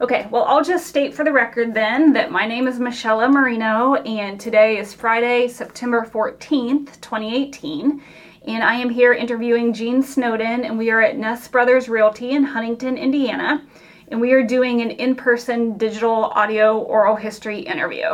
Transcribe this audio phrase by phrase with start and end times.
[0.00, 3.96] Okay, well, I'll just state for the record then that my name is Michelle Marino,
[3.96, 8.00] and today is Friday, September 14th, 2018.
[8.46, 12.44] And I am here interviewing Gene Snowden, and we are at Ness Brothers Realty in
[12.44, 13.66] Huntington, Indiana.
[14.06, 18.06] And we are doing an in person digital audio oral history interview.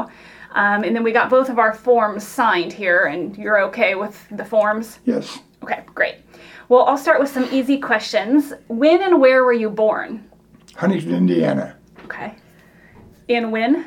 [0.53, 4.27] Um, and then we got both of our forms signed here, and you're okay with
[4.31, 5.01] the forms?
[5.05, 5.41] Yes.
[5.63, 6.15] Okay, great.
[6.71, 8.55] Well, I'll start with some easy questions.
[8.69, 10.31] When and where were you born?
[10.77, 12.35] Huntington, Indiana, Okay.
[13.29, 13.87] And when?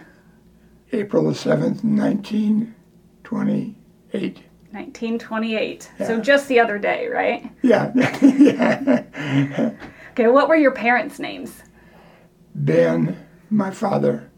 [0.92, 4.38] April the 7th, 1928.
[4.72, 5.92] 1928.
[6.06, 7.50] So just the other day, right?
[7.62, 7.92] Yeah.
[8.22, 9.72] yeah.
[10.12, 11.62] Okay, what were your parents' names?
[12.56, 13.16] Ben,
[13.50, 14.32] my father,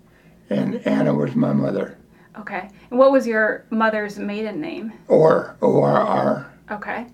[0.49, 1.97] and Anna was my mother.
[2.37, 2.69] Okay.
[2.89, 4.91] And what was your mother's maiden name?
[5.07, 7.07] Or, O-R-R, Okay.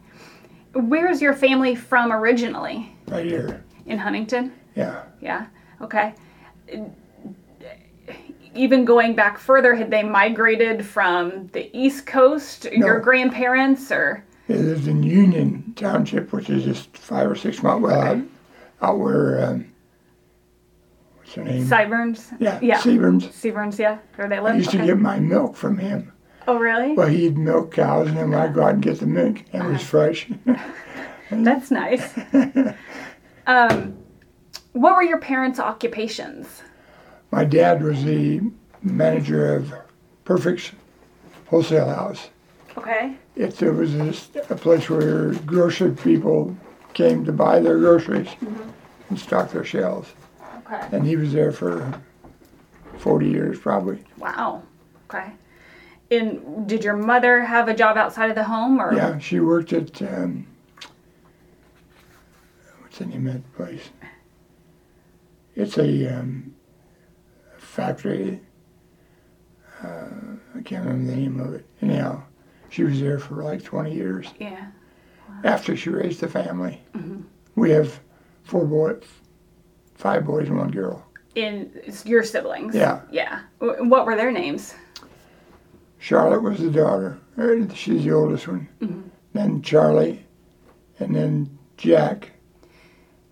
[0.73, 2.91] Where's your family from originally?
[3.07, 3.63] right here.
[3.85, 4.51] In Huntington?
[4.75, 5.03] Yeah.
[5.21, 5.47] Yeah.
[5.81, 6.13] Okay.
[8.53, 14.23] Even going back further, had they migrated from the East Coast, your grandparents, or?
[14.47, 18.17] It lived in Union Township, which is just five or six miles, well, out,
[18.81, 19.65] out where, um,
[21.17, 21.65] what's her name?
[21.65, 22.31] Siburns?
[22.39, 22.79] yeah, Yeah.
[22.79, 23.23] Seaburns.
[23.29, 23.97] Seaburns, yeah.
[24.15, 24.55] Where they I live?
[24.55, 26.13] used to get my milk from him.
[26.47, 26.93] Oh, really?
[26.93, 29.71] Well, he'd milk cows, and then I'd go out and get the milk, and it
[29.71, 30.29] was fresh.
[31.31, 32.13] That's nice.
[33.47, 33.97] um,
[34.75, 36.61] what were your parents' occupations?
[37.31, 38.41] My dad was the
[38.81, 39.73] manager of
[40.25, 40.71] Perfect's
[41.47, 42.29] Wholesale House.
[42.77, 43.15] Okay.
[43.37, 46.55] It, it was just a place where grocery people
[46.93, 48.27] came to buy their groceries
[49.09, 50.09] and stock their shelves.
[50.59, 50.87] Okay.
[50.91, 52.01] And he was there for
[52.97, 54.03] 40 years, probably.
[54.17, 54.63] Wow.
[55.09, 55.31] Okay.
[56.11, 58.93] And did your mother have a job outside of the home, or?
[58.93, 60.45] Yeah, she worked at, um,
[62.81, 63.89] what's the name of that place?
[65.55, 66.53] It's a um,
[67.57, 68.41] factory.
[69.83, 70.07] Uh,
[70.55, 71.65] I can't remember the name of it.
[71.81, 72.23] Anyhow,
[72.69, 74.67] she was there for like 20 years Yeah.
[75.43, 76.81] after she raised the family.
[77.55, 77.99] We have
[78.43, 79.03] four boys,
[79.95, 81.05] five boys and one girl.
[81.35, 81.71] In
[82.05, 82.73] your siblings.
[82.75, 83.01] Yeah.
[83.11, 83.41] Yeah.
[83.59, 84.73] What were their names?
[85.99, 87.17] Charlotte was the daughter.
[87.73, 89.11] She's the oldest one.
[89.33, 90.25] Then Charlie,
[90.99, 92.31] and then Jack,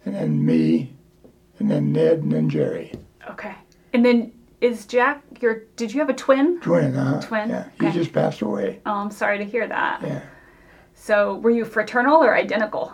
[0.05, 0.92] and then me,
[1.59, 2.91] and then Ned, and then Jerry.
[3.29, 3.55] Okay.
[3.93, 4.31] And then
[4.61, 5.63] is Jack your?
[5.75, 6.59] Did you have a twin?
[6.61, 7.21] Twin, huh?
[7.21, 7.87] Twin, Yeah, Okay.
[7.87, 8.81] he just passed away.
[8.85, 10.01] Oh, I'm sorry to hear that.
[10.01, 10.21] Yeah,
[10.93, 12.93] So were you fraternal or identical?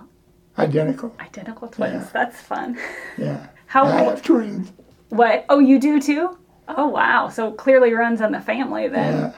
[0.57, 1.15] identical.
[1.19, 1.93] Identical twins.
[2.05, 2.09] Yeah.
[2.13, 2.77] That's fun.
[3.17, 3.47] Yeah.
[3.67, 3.85] How?
[3.85, 4.71] I have twins.
[5.09, 5.45] What?
[5.49, 6.37] Oh, you do too?
[6.67, 7.29] Oh, wow.
[7.29, 9.13] So clearly runs in the family then.
[9.19, 9.33] Yeah.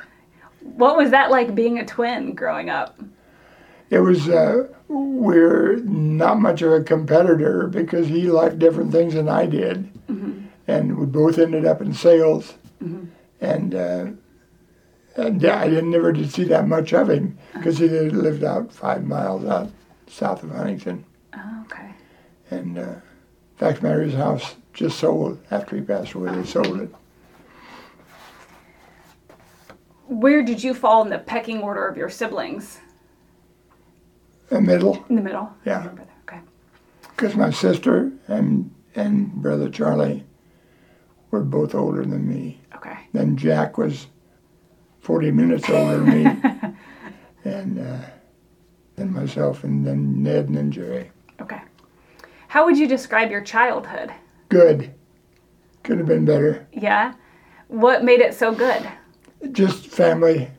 [0.61, 2.99] What was that like being a twin growing up?
[3.91, 9.29] It was, uh, we're not much of a competitor because he liked different things than
[9.29, 9.91] I did.
[10.67, 12.53] And we both ended up in sales.
[13.41, 14.05] And, uh,
[15.17, 19.03] and I didn't never did see that much of him because he lived out five
[19.03, 19.69] miles out
[20.07, 21.03] south of Huntington.
[21.35, 21.91] Oh, okay.
[22.49, 22.95] And uh,
[23.57, 26.33] fact of the matter, his house just sold after he passed away.
[26.33, 26.95] They sold it.
[30.07, 32.79] Where did you fall in the pecking order of your siblings?
[34.51, 35.49] The middle, In the middle?
[35.65, 35.87] Yeah.
[36.23, 36.39] Okay.
[37.15, 40.25] because my sister and and brother Charlie
[41.31, 42.59] were both older than me.
[42.75, 42.97] Okay.
[43.13, 44.07] Then Jack was
[44.99, 46.73] 40 minutes older than me.
[47.45, 47.99] and uh,
[48.97, 51.09] then myself, and then Ned, and then Jerry.
[51.41, 51.61] Okay.
[52.49, 54.11] How would you describe your childhood?
[54.49, 54.93] Good.
[55.83, 56.67] Could have been better.
[56.73, 57.13] Yeah.
[57.69, 58.85] What made it so good?
[59.53, 60.49] Just family.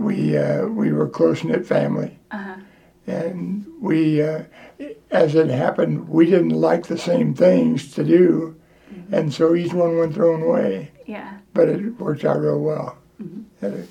[0.00, 2.53] We uh, we were close knit family, Uh-huh.
[3.06, 4.44] And we, uh,
[5.10, 8.56] as it happened, we didn't like the same things to do,
[9.12, 10.90] and so each one went their own way.
[11.06, 11.38] Yeah.
[11.52, 12.96] but it worked out real well.
[13.18, 13.90] And, it-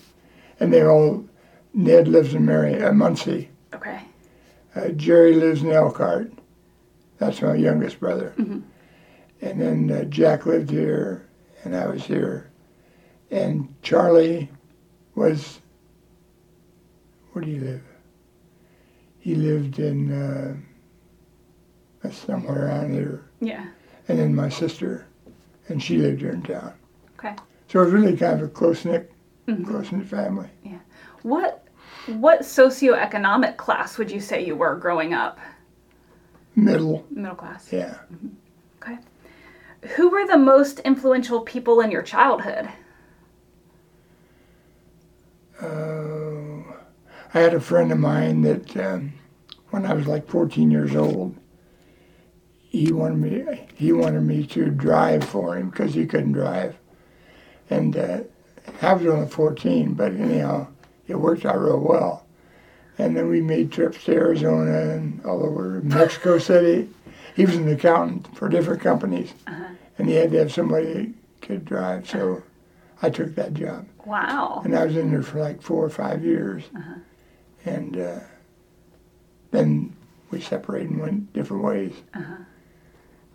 [0.60, 1.26] and they all,
[1.74, 3.50] Ned lives in Mary, uh, Muncie.
[3.74, 4.02] Okay.
[4.76, 6.32] Uh, Jerry lives in Elkhart.
[7.20, 8.34] That's my youngest brother.
[8.38, 8.64] And
[9.62, 11.28] then uh, Jack lived here,
[11.64, 12.50] and I was here.
[13.30, 14.50] And Charlie
[15.16, 15.60] was,
[17.32, 17.84] where do you live?
[19.24, 20.12] He lived in
[22.04, 23.24] uh, somewhere around here.
[23.40, 23.68] Yeah.
[24.10, 25.08] And then my sister,
[25.70, 26.74] and she lived here in town.
[27.18, 27.34] Okay.
[27.70, 29.14] So it was really kind of a close knit,
[29.66, 30.50] close knit family.
[30.62, 30.80] Yeah.
[31.22, 31.66] What
[32.08, 35.40] what socioeconomic class would you say you were growing up?
[36.58, 37.72] Middle, Middle class.
[37.72, 38.00] yeah.
[38.82, 38.98] Okay.
[39.96, 42.68] Who were the most influential people in your childhood?
[45.62, 46.43] Uh,
[47.34, 49.14] I had a friend of mine that um,
[49.72, 51.36] when I was like 14 years old,
[52.60, 56.76] he wanted me he wanted me to drive for him because he couldn't drive,
[57.70, 58.20] and uh,
[58.82, 60.68] I was only 14, but anyhow,
[61.08, 62.26] it worked out real well.
[62.98, 66.90] And then we made trips to Arizona and all over Mexico City.
[67.36, 69.34] He was an accountant for different companies,
[69.98, 72.08] and he had to have somebody that could drive.
[72.10, 72.44] So
[73.02, 74.62] I took that job, Wow.
[74.66, 76.64] and I was in there for like four or five years.
[77.66, 78.20] And uh,
[79.52, 79.96] then
[80.32, 81.94] we separated and went different ways.
[82.14, 82.36] Uh huh.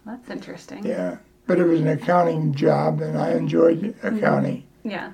[0.04, 0.84] That's interesting.
[0.84, 5.12] Yeah, but it was an accounting job, and I enjoyed accounting, Yeah.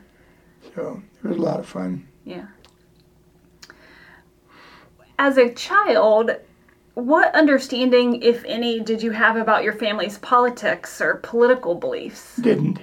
[0.74, 2.06] so it was a lot of fun.
[2.24, 2.46] Yeah.
[5.18, 6.30] As a child,
[6.94, 12.36] what understanding, if any, did you have about your family's politics or political beliefs?
[12.36, 12.78] Didn't.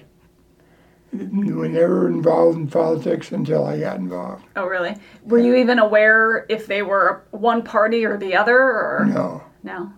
[1.14, 4.46] We never involved in politics until I got involved.
[4.56, 4.96] Oh, really?
[5.26, 9.92] Were you even aware if they were one party or the other, or No, no?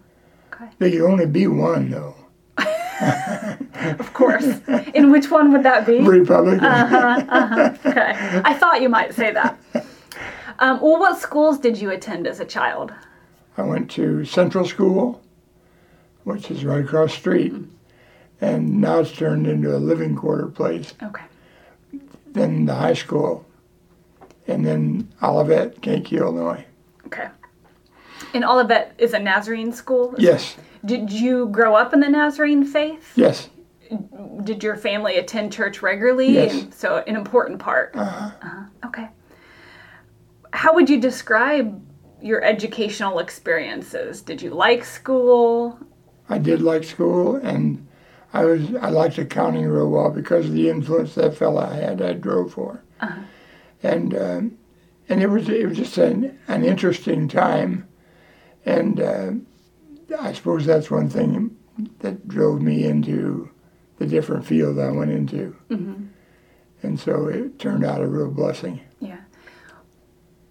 [0.51, 0.65] Okay.
[0.79, 2.15] There could only be one though.
[3.99, 4.45] Of course.
[4.93, 5.99] In which one would that be?
[5.99, 6.63] Republican.
[6.63, 7.73] Uh-huh, uh-huh.
[7.85, 8.41] Okay.
[8.45, 9.59] I thought you might say that.
[10.59, 12.93] Um, well, what schools did you attend as a child?
[13.57, 15.21] I went to Central School,
[16.23, 17.69] which is right across the street, mm-hmm.
[18.43, 20.93] And now it's turned into a living quarter place.
[21.01, 21.23] Okay.
[22.33, 23.45] Then the high school,
[24.47, 26.65] and then Olivet, Kankakee, Illinois.
[27.05, 27.29] Okay.
[28.33, 30.13] And Olivet is a Nazarene school?
[30.17, 33.13] Yes, Did you grow up in the Nazarene faith?
[33.15, 33.49] yes.
[34.43, 36.33] Did your family attend church regularly?
[36.33, 36.53] Yes.
[36.53, 37.91] And so, an important part.
[37.95, 38.31] Uh-huh.
[38.41, 38.87] Uh-huh.
[38.87, 39.07] Okay.
[40.51, 41.79] How would you describe
[42.19, 44.21] your educational experiences?
[44.21, 45.77] Did you like school?
[46.27, 47.85] I did like school, and
[48.33, 52.01] I was I liked accounting real well because of the influence that fella had.
[52.01, 52.83] I drove for,
[53.83, 54.57] and um,
[55.07, 57.87] and it was it was just an an interesting time,
[58.65, 59.31] and uh,
[60.19, 61.55] I suppose that's one thing
[61.99, 63.51] that drove me into
[63.99, 65.55] the different field I went into,
[66.81, 68.81] and so it turned out a real blessing.
[68.99, 69.19] Yeah.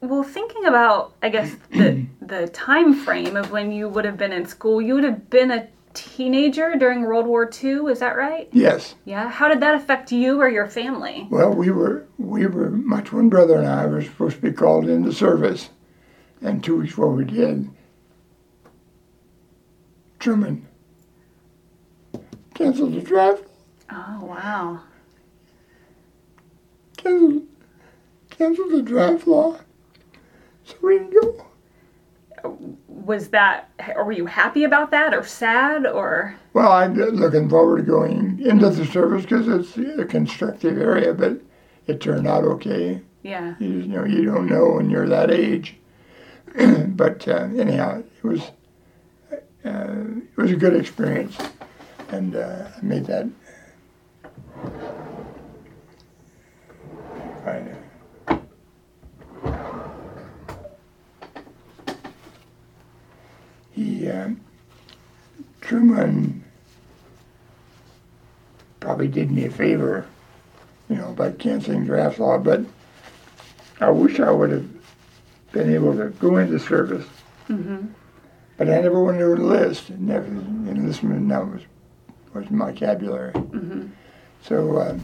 [0.00, 4.32] Well, thinking about, I guess the the time frame of when you would have been
[4.32, 7.90] in school, you would have been a teenager during World War II.
[7.90, 8.48] Is that right?
[8.52, 8.94] Yes.
[9.04, 9.28] Yeah.
[9.28, 11.26] How did that affect you or your family?
[11.30, 14.88] Well, we were we were my twin brother and I were supposed to be called
[14.88, 15.70] into service,
[16.40, 17.68] and two weeks before we did,
[20.18, 20.66] Truman
[22.54, 23.44] canceled the draft,
[23.90, 24.80] Oh wow.
[26.96, 27.46] canceled
[28.30, 29.58] canceled the draft law,
[30.64, 31.46] so we didn't go.
[32.88, 33.68] Was that?
[33.94, 36.36] Or were you happy about that, or sad, or?
[36.52, 41.40] Well, I'm looking forward to going into the service because it's a constructive area, but
[41.86, 43.00] it turned out okay.
[43.22, 43.54] Yeah.
[43.58, 45.76] You, you know, you don't know when you're that age.
[46.88, 48.50] but uh, anyhow, it was
[49.30, 51.38] uh, it was a good experience,
[52.08, 53.28] and uh, I made that.
[57.44, 57.81] Kind of.
[63.82, 64.30] He uh,
[65.60, 66.44] Truman
[68.78, 70.06] probably did me a favor,
[70.88, 72.60] you know, by canceling draft law, but
[73.80, 74.68] I wish I would have
[75.52, 77.06] been able to go into service.
[77.48, 79.90] But I never went to enlist.
[79.90, 81.62] Never enlistment that was
[82.34, 83.32] was my vocabulary.
[84.42, 84.98] So, uh,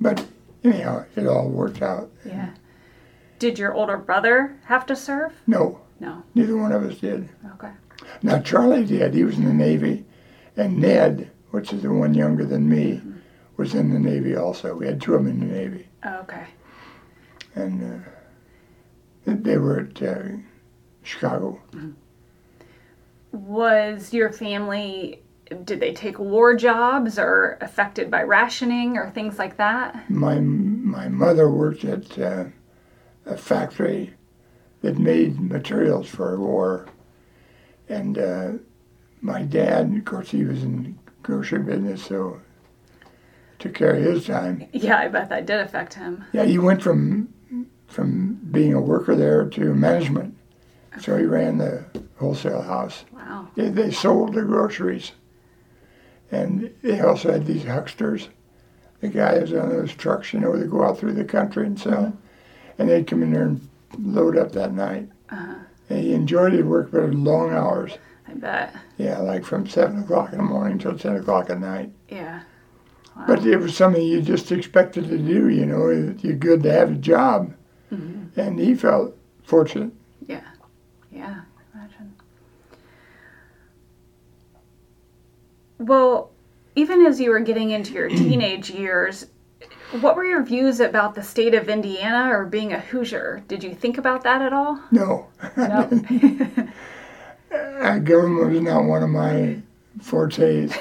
[0.00, 0.24] but
[0.64, 2.10] anyhow, it all worked out.
[2.24, 2.50] Yeah.
[3.38, 5.32] Did your older brother have to serve?
[5.46, 6.22] No, No.
[6.34, 7.28] neither one of us did.
[7.54, 7.70] Okay.
[8.22, 9.14] Now Charlie did.
[9.14, 10.04] He was in the Navy,
[10.56, 13.00] and Ned, which is the one younger than me,
[13.56, 14.74] was in the Navy also.
[14.74, 16.46] We had two of them in the Navy, Okay.
[17.54, 18.02] and
[19.26, 20.22] uh, they were at uh,
[21.02, 21.60] Chicago.
[23.32, 25.22] Was your family?
[25.64, 30.08] Did they take war jobs or affected by rationing or things like that?
[30.10, 32.44] My my mother worked at uh,
[33.26, 34.14] a factory
[34.82, 36.86] that made materials for war,
[37.88, 38.52] and uh,
[39.20, 42.40] my dad, of course, he was in the grocery business, so
[43.58, 44.66] took care of his time.
[44.72, 46.24] Yeah, I bet that did affect him.
[46.32, 47.28] Yeah, he went from
[47.88, 50.36] from being a worker there to management,
[51.00, 51.84] so he ran the
[52.16, 53.04] wholesale house.
[53.12, 53.48] Wow.
[53.56, 55.12] They, they sold the groceries,
[56.30, 58.28] and they also had these hucksters,
[59.00, 62.16] the guys on those trucks, you know, they go out through the country and sell,
[62.78, 63.68] and they'd come in there and
[63.98, 65.08] load up that night.
[65.30, 65.54] Uh-huh.
[65.88, 67.92] And he enjoyed his work, but it was long hours.
[68.28, 68.76] I bet.
[68.96, 71.90] Yeah, like from seven o'clock in the morning till ten o'clock at night.
[72.08, 72.42] Yeah.
[73.16, 73.24] Wow.
[73.26, 75.90] But it was something you just expected to do, you know.
[76.20, 77.52] You're good to have a job,
[77.92, 78.38] mm-hmm.
[78.40, 79.92] and he felt fortunate.
[80.28, 80.42] yeah.
[81.10, 81.40] Yeah.
[81.74, 82.14] Imagine.
[85.78, 86.30] Well,
[86.76, 89.26] even as you were getting into your teenage years,
[90.00, 93.42] what were your views about the state of Indiana or being a Hoosier?
[93.48, 94.80] Did you think about that at all?
[94.90, 95.88] No, No.
[97.52, 99.60] uh, government was not one of my
[100.00, 100.72] fortes.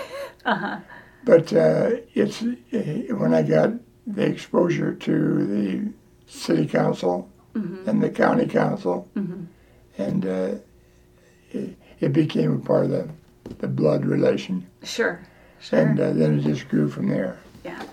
[1.25, 3.71] But uh, it's uh, when I got
[4.07, 5.93] the exposure to the
[6.27, 9.09] city council and the county council,
[9.97, 10.55] and uh,
[11.51, 13.09] it, it became a part of the,
[13.55, 15.19] the blood relation, sure.
[15.59, 15.79] Sure.
[15.79, 17.37] and uh, then it just grew from there.
[17.65, 17.83] yeah.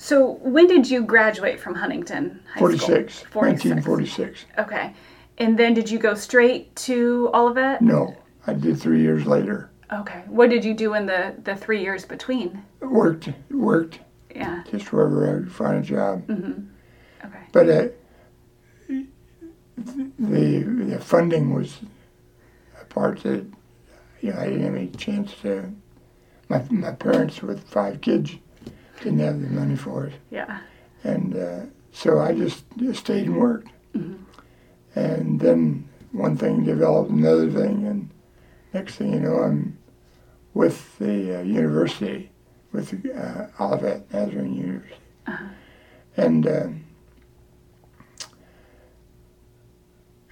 [0.00, 2.78] So when did you graduate from Huntington High School?
[2.78, 3.64] 46, 46.
[3.64, 4.44] 1946.
[4.58, 4.94] Okay.
[5.38, 7.82] And then did you go straight to Olivet?
[7.82, 9.70] No, I did three years later.
[9.92, 10.22] Okay.
[10.26, 12.62] What did you do in the, the three years between?
[12.80, 14.00] Worked, worked
[14.34, 14.62] Yeah.
[14.70, 16.30] just wherever I could find a job.
[16.30, 17.40] Okay.
[17.52, 17.88] But uh,
[19.76, 21.78] the the funding was
[22.80, 23.44] a part that
[24.20, 25.72] you know I didn't have any chance to.
[26.48, 28.36] My my parents with five kids
[29.02, 30.60] didn't have the money for it, Yeah.
[31.04, 31.60] and uh,
[31.92, 33.68] so I just, just stayed and worked.
[33.94, 34.22] Mm-hmm.
[34.98, 38.10] And then one thing developed another thing, and
[38.74, 39.78] next thing you know, I'm
[40.54, 42.30] with the uh, university,
[42.72, 45.44] with uh, Olivet Nazarene University, Uh-huh.
[46.16, 46.46] and.
[46.46, 46.66] Uh,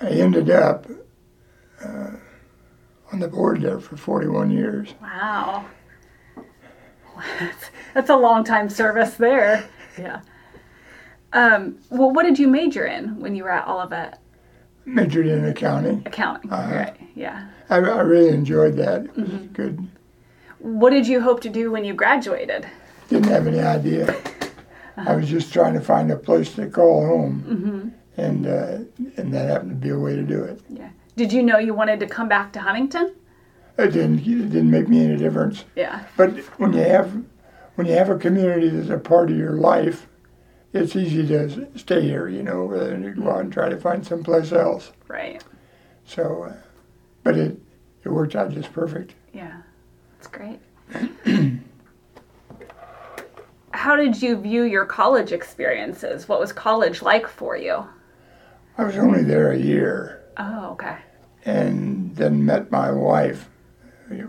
[0.01, 0.87] I ended up
[1.83, 2.11] uh,
[3.13, 4.93] on the board there for 41 years.
[5.01, 5.65] Wow.
[7.95, 9.69] That's, a long time service there.
[9.99, 10.21] Yeah.
[11.33, 14.19] Um, well, what did you major in when you were at Olivet?
[14.85, 16.03] Majored in accounting.
[16.07, 16.53] Accounting.
[16.53, 16.75] Uh-huh.
[16.75, 16.97] Right.
[17.15, 17.49] Yeah.
[17.69, 19.05] I, I really enjoyed that.
[19.05, 19.87] It was good.
[20.59, 22.67] What did you hope to do when you graduated?
[23.09, 24.15] Didn't have any idea.
[24.97, 28.21] I was just trying to find a place to call home, mm-hmm.
[28.21, 28.79] and uh,
[29.21, 30.61] and that happened to be a way to do it.
[30.71, 30.89] Yeah.
[31.17, 33.15] Did you know you wanted to come back to Huntington?
[33.79, 35.65] It didn't it didn't make me any difference.
[35.75, 36.05] Yeah.
[36.17, 37.13] But when you have
[37.75, 40.07] when you have a community that's a part of your life,
[40.73, 44.07] it's easy to stay here, you know, rather than go out and try to find
[44.07, 44.93] someplace else.
[45.09, 45.45] Right.
[46.07, 46.55] So, uh,
[47.23, 47.59] but it
[48.05, 49.15] it worked out just perfect.
[49.35, 49.61] Yeah.
[50.17, 50.61] That's great.
[53.73, 56.29] How did you view your college experiences?
[56.29, 57.87] What was college like for you?
[58.79, 60.97] I was only there a year, Oh, okay.
[61.45, 63.49] and then met my wife.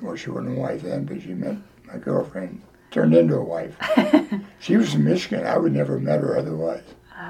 [0.01, 1.55] Well, she wasn't a wife then, but she met
[1.86, 2.62] my girlfriend.
[2.91, 3.75] Turned into a wife.
[4.60, 5.46] she was from Michigan.
[5.46, 6.84] I would never have met her otherwise.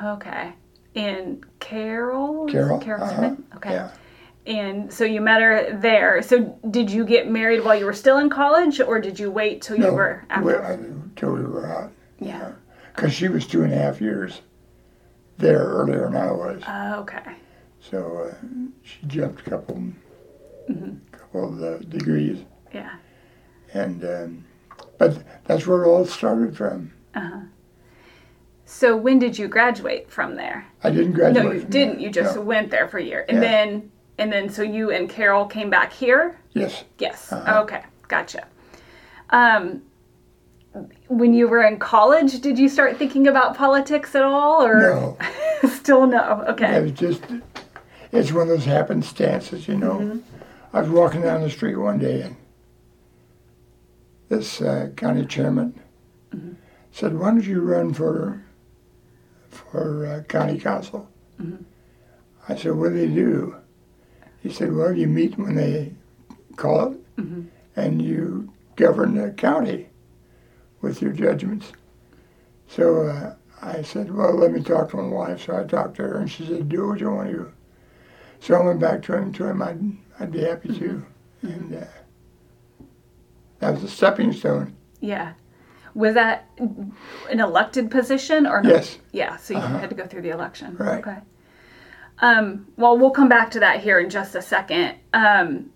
[0.03, 0.53] Okay.
[0.95, 2.45] And Carol?
[2.47, 2.79] Carol.
[2.79, 3.39] Carol uh-huh, Smith?
[3.55, 3.71] Okay.
[3.71, 3.91] Yeah.
[4.45, 6.21] And so you met her there.
[6.21, 9.61] So did you get married while you were still in college, or did you wait
[9.61, 10.63] till you No, were after?
[10.63, 10.79] I-
[11.19, 11.91] till we were out.
[12.19, 12.51] yeah.
[12.95, 14.41] Because she was two and a half years
[15.37, 16.63] there earlier than I was.
[16.67, 17.35] Oh, okay.
[17.79, 18.35] So uh,
[18.83, 19.75] she jumped a couple,
[20.69, 20.95] Mm-hmm.
[21.45, 22.91] Of the degrees, Yeah.
[23.73, 24.45] and um,
[24.97, 26.91] but that's where it all started from.
[27.15, 27.41] Uh-huh.
[28.65, 30.65] So when did you graduate from there?
[30.83, 31.45] I didn't graduate.
[31.45, 31.95] No, you didn't.
[31.95, 32.01] there.
[32.03, 32.41] You just No.
[32.41, 33.41] went there for a year, and Yeah.
[33.49, 36.35] then and then so you and Carol came back here.
[36.53, 37.31] Yes, Yes.
[37.31, 37.61] Uh-huh.
[37.61, 37.83] Okay.
[38.07, 38.45] Gotcha.
[39.29, 39.83] Um,
[41.07, 45.17] when you were in college, did you start thinking about politics at all, or no,
[45.69, 46.43] still no?
[46.49, 46.75] Okay.
[46.77, 47.23] it was just
[48.11, 49.95] it's one of those happenstances, you know.
[49.95, 50.19] Mm-hmm.
[50.73, 52.35] I was walking down the street one day, and
[54.29, 55.79] this uh, county chairman
[56.35, 56.53] Mm-hmm.
[56.91, 58.43] said, "Why don't you run for
[59.49, 61.07] for uh, county council?"
[61.41, 61.63] Mm-hmm.
[62.49, 63.55] I said, "What do they do?"
[64.43, 65.93] He said, "Well, you meet when they
[66.57, 67.41] call it, Mm-hmm.
[67.77, 69.87] and you govern the county
[70.81, 71.71] with your judgments."
[72.67, 76.03] So uh, I said, "Well, let me talk to my wife." So I talked to
[76.03, 77.51] her, and she said, "Do what you want to do."
[78.41, 79.31] So I went back to him.
[79.33, 81.05] To him, I'd I'd be happy to,
[81.43, 81.85] and uh,
[83.59, 84.75] that was a stepping stone.
[84.99, 85.33] Yeah.
[85.93, 88.69] Was that an elected position or no?
[88.69, 88.97] Yes.
[89.11, 89.35] Yeah.
[89.37, 90.75] So you had to go through the election.
[90.77, 90.99] Right.
[90.99, 91.17] Okay.
[92.19, 94.95] Um, well, we'll come back to that here in just a second.
[95.13, 95.71] Um,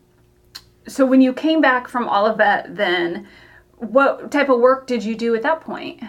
[0.87, 3.27] so when you came back from Olivet, then
[3.77, 6.01] what type of work did you do at that point?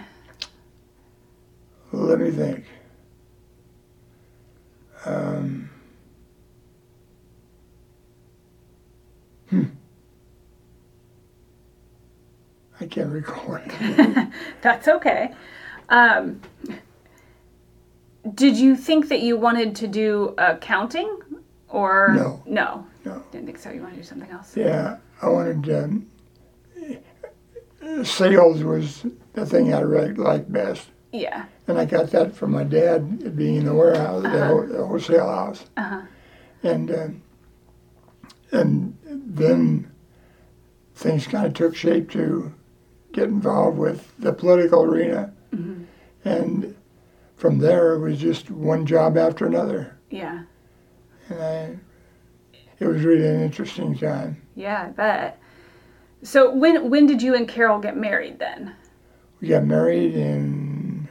[1.92, 2.64] Let me think.
[5.04, 5.70] Um,
[12.82, 14.28] I can't recall it.
[14.60, 15.32] That's okay.
[15.88, 16.40] Um,
[18.34, 21.18] did you think that you wanted to do accounting
[21.68, 22.42] or No.
[22.44, 22.86] No.
[23.04, 23.22] No.
[23.30, 23.70] Didn't think so.
[23.70, 24.56] You want to do something else?
[24.56, 25.70] Yeah, I wanted.
[25.70, 26.06] Um,
[28.04, 31.44] sales was the thing I really liked best, Yeah.
[31.66, 35.28] and I got that from my dad being in the warehouse, the, whole, the wholesale
[35.28, 36.02] house, Uh-huh.
[36.62, 37.22] and um,
[38.52, 39.90] and then
[40.94, 42.52] things kind of took shape to
[43.12, 45.33] get involved with the political arena.
[46.25, 46.76] And
[47.37, 49.99] from there, it was just one job after another.
[50.11, 50.45] Yeah.
[51.28, 51.78] And I,
[52.78, 54.40] it was really an interesting time.
[54.54, 55.40] Yeah, I bet.
[56.23, 58.76] So when when did you and Carol get married then?
[59.40, 61.09] We got married in,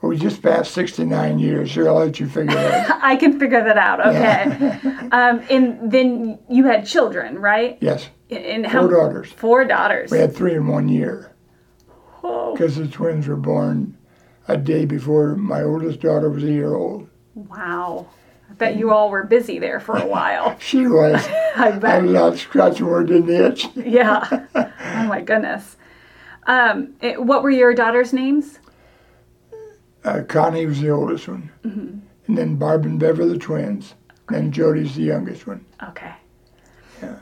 [0.00, 2.98] well, we just passed 69 years, so I'll let you figure it out.
[3.02, 4.00] I can figure that out.
[4.00, 5.08] Okay.
[5.12, 7.76] um, and then you had children, right?
[7.82, 9.32] yes, And four daughters.
[9.32, 10.10] Four daughters.
[10.10, 11.32] We had three in one year
[12.20, 13.96] because the twins were born
[14.48, 17.08] a day before my oldest daughter was a year old.
[17.34, 18.08] Wow.
[18.50, 20.56] I bet you all were busy there for a while.
[20.60, 21.24] She was.
[21.26, 22.02] I I bet.
[22.02, 23.66] was out scratching where it didn't itch.
[23.76, 24.46] Yeah.
[24.54, 25.76] Oh my goodness.
[26.46, 28.58] Um, eh, what were your daughters' names?
[30.04, 31.50] Uh, Connie was the oldest one.
[31.62, 33.94] And then Barb and Bev are the twins.
[34.28, 35.64] And Jody's the youngest one.
[35.88, 36.12] Okay.
[37.02, 37.18] Yeah.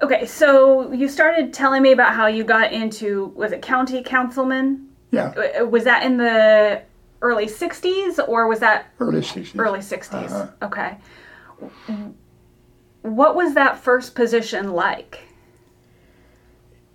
[0.00, 4.88] Okay, so you started telling me about how you got into was it county councilman?
[5.10, 6.82] Yeah, Uh, Was that in the
[7.20, 9.58] early 60s or was that early 60s.
[9.58, 10.30] early 60s?
[10.30, 10.46] Uh-huh.
[10.62, 10.98] Okay.
[13.02, 15.20] What was that first position like?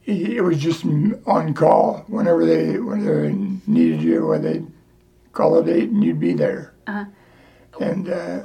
[0.05, 3.33] It was just on call whenever they whenever they
[3.67, 4.67] needed you, or they'd
[5.31, 6.73] call a date and you'd be there.
[6.87, 7.05] Uh-huh.
[7.79, 8.41] And uh,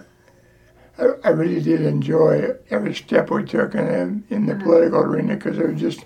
[0.99, 5.35] I, I really did enjoy every step we took in the, in the political arena
[5.35, 6.05] because it was just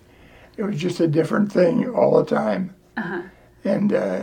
[0.57, 2.75] it was just a different thing all the time.
[2.97, 3.23] Uh-huh.
[3.65, 4.23] And uh,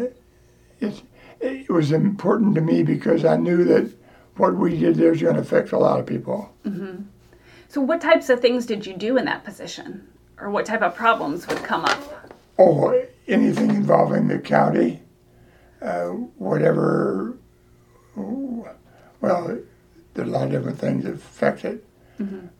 [0.79, 1.01] it
[1.41, 3.91] it was important to me because I knew that
[4.35, 6.53] what we did there was going to affect a lot of people.
[7.69, 10.07] So, what types of things did you do in that position?
[10.39, 12.33] Or what type of problems would come up?
[12.57, 15.01] Oh, anything involving the county,
[15.81, 17.37] uh, whatever.
[18.15, 19.59] Well,
[20.13, 21.85] there's a lot of different things that affect it,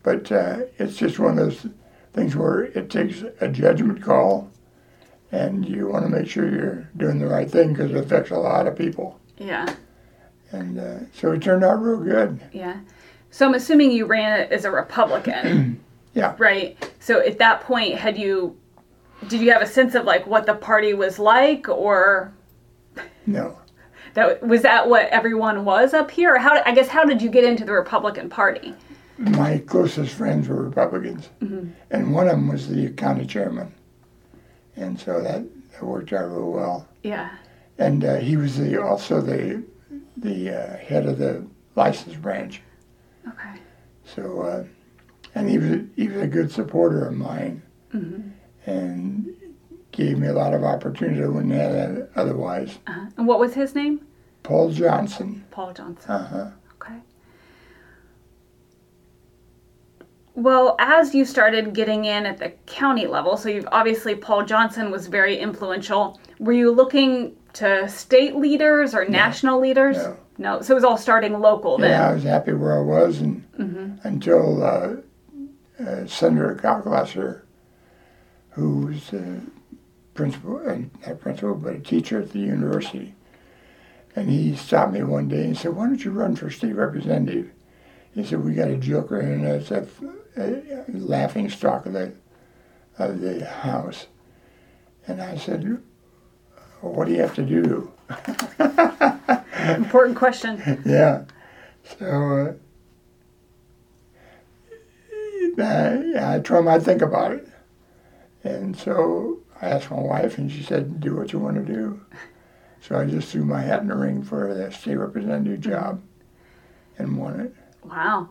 [0.02, 1.66] but uh, it's just one of those
[2.14, 4.50] things where it takes a judgment call,
[5.32, 8.36] and you want to make sure you're doing the right thing because it affects a
[8.38, 9.20] lot of people.
[9.38, 9.72] Yeah,
[10.52, 12.40] And uh, so it turned out real good.
[12.52, 12.80] yeah.
[13.32, 15.80] So, I'm assuming you ran as a Republican,
[16.14, 16.34] Yeah.
[16.38, 16.76] right?
[16.98, 18.56] So, at that point, had you,
[19.28, 22.32] did you have a sense of like what the party was like, or
[23.26, 23.56] No.
[24.14, 26.38] That was that what everyone was up here?
[26.38, 28.74] How, I guess, how did you get into the Republican Party?
[29.18, 31.28] My closest friends were Republicans,
[31.90, 33.74] and one of them was the county chairman,
[34.76, 36.88] and so that, that worked out real well.
[37.02, 37.30] Yeah,
[37.78, 39.62] and uh, he was the also the
[40.16, 41.46] the uh, head of the
[41.76, 42.62] license branch.
[43.28, 43.60] okay.
[44.04, 44.64] So, uh,
[45.34, 47.62] and he was he was a good supporter of mine,
[48.66, 49.36] and
[49.92, 52.78] gave me a lot of opportunity I wouldn't have had otherwise.
[52.86, 53.06] Uh-huh.
[53.16, 54.06] And what was his name?
[54.42, 55.44] Paul Johnson.
[55.50, 56.10] Paul Johnson.
[56.10, 56.50] Uh-huh.
[56.74, 56.96] Okay.
[60.34, 64.90] Well, as you started getting in at the county level, so you've obviously Paul Johnson
[64.90, 66.20] was very influential.
[66.38, 69.96] Were you looking to state leaders or national leaders?
[69.96, 70.16] No.
[70.38, 70.60] No.
[70.62, 71.90] So it was all starting local then.
[71.90, 73.44] Yeah, I was happy where I was, and
[74.04, 74.96] until uh,
[75.84, 77.42] uh, Senator Kalklasser,
[78.50, 79.40] who was uh,
[80.14, 83.14] principal, uh, not principal, but a teacher at the university,
[84.16, 87.50] and he stopped me one day and said, "Why don't you run for state representative?"
[88.14, 89.86] He said, "We got a joker, and it's a,
[90.36, 92.12] a laughing stock of the
[92.98, 94.06] of the house."
[95.06, 95.80] And I said,
[96.80, 97.92] "What do you have to do?"
[99.76, 100.82] Important question.
[100.84, 101.24] yeah.
[101.98, 102.56] So
[105.58, 107.48] uh, I, I told him I'd think about it.
[108.42, 112.00] And so I asked my wife, and she said, do what you want to do.
[112.80, 116.02] So I just threw my hat in the ring for the state representative job
[116.98, 117.54] and won it.
[117.84, 118.30] Wow.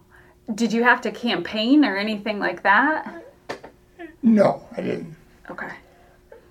[0.55, 3.23] Did you have to campaign or anything like that?
[4.23, 5.15] No, I didn't.
[5.51, 5.71] Okay.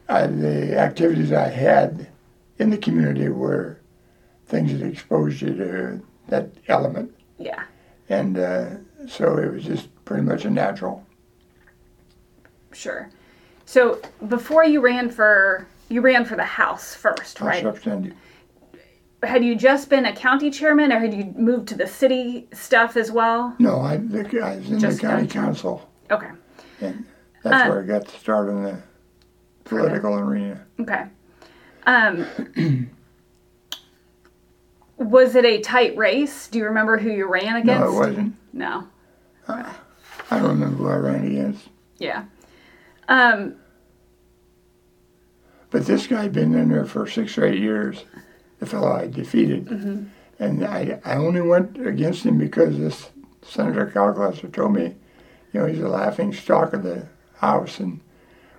[0.09, 2.09] I, the activities I had
[2.59, 3.81] in the community were
[4.47, 7.12] things that exposed you to that element.
[7.38, 7.64] Yeah.
[8.09, 8.69] And uh,
[9.09, 11.05] so it was just pretty much a natural.
[12.73, 13.11] Sure.
[13.68, 17.62] So before you ran for you ran for the House first, House right?
[17.62, 18.16] representative.
[19.22, 22.96] Had you just been a county chairman, or had you moved to the city stuff
[22.96, 23.54] as well?
[23.59, 26.31] No, I, I was in Just the county council, Okay.
[26.81, 27.04] and
[27.42, 28.78] that's Uh, where I got to start in the
[29.64, 30.64] political arena.
[30.81, 31.04] Okay.
[31.87, 32.88] Um,
[34.96, 36.48] was it a tight race?
[36.48, 37.81] Do you remember who you ran against?
[37.85, 38.35] No, it wasn't.
[38.54, 38.88] No.
[39.46, 39.74] I
[40.31, 41.68] don't remember who I ran against.
[41.98, 42.24] Yeah.
[43.09, 43.57] Um,
[45.71, 48.05] But this guy had been in there for six or eight years,
[48.59, 49.66] the fellow I defeated.
[49.66, 50.05] Mm-hmm.
[50.38, 53.11] And I, I only went against him because this
[53.42, 54.94] Senator Calclasser told me,
[55.53, 58.01] you know, he's a laughing stock of the house, and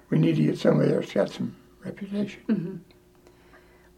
[0.10, 2.84] we need to get somebody that's got some reputation.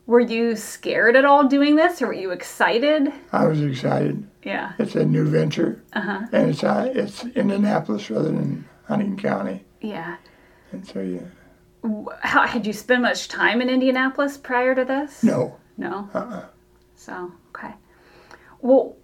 [0.06, 3.12] Were you scared at all doing this, or were you excited?
[3.32, 4.28] I was excited.
[4.44, 4.74] Yeah.
[4.80, 6.28] It's a new venture, Uh-huh.
[6.32, 10.18] and it's uh, it's Indianapolis rather than Huntington County, Yeah.
[10.72, 11.20] And so yeah,
[12.22, 15.24] How, had you spent much time in Indianapolis prior to this?
[15.24, 16.10] no, No.
[16.14, 16.46] uh-uh.
[16.96, 17.74] So, okay.
[18.62, 18.96] Well,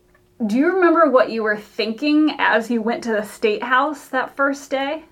[0.46, 4.36] do you remember what you were thinking as you went to the state house that
[4.36, 5.04] first day?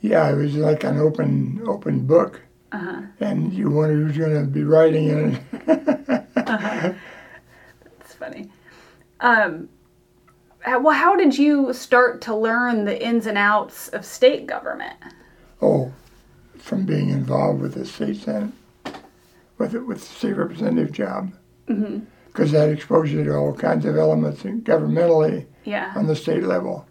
[0.00, 2.40] yeah, it was like an open open book,
[2.72, 3.02] Uh-huh.
[3.20, 6.94] and you wondered who's going to be writing in it.
[8.00, 8.50] It's funny.
[9.20, 9.68] Um,
[10.76, 14.96] well, how did you start to learn the ins and outs of state government?
[15.60, 15.92] Oh,
[16.56, 18.52] from being involved with the state senate,
[19.58, 21.32] with it with the state representative job,
[21.68, 22.00] mm-hmm.
[22.26, 25.92] because that exposed you to all kinds of elements governmentally Yeah.
[25.96, 26.86] on the state level.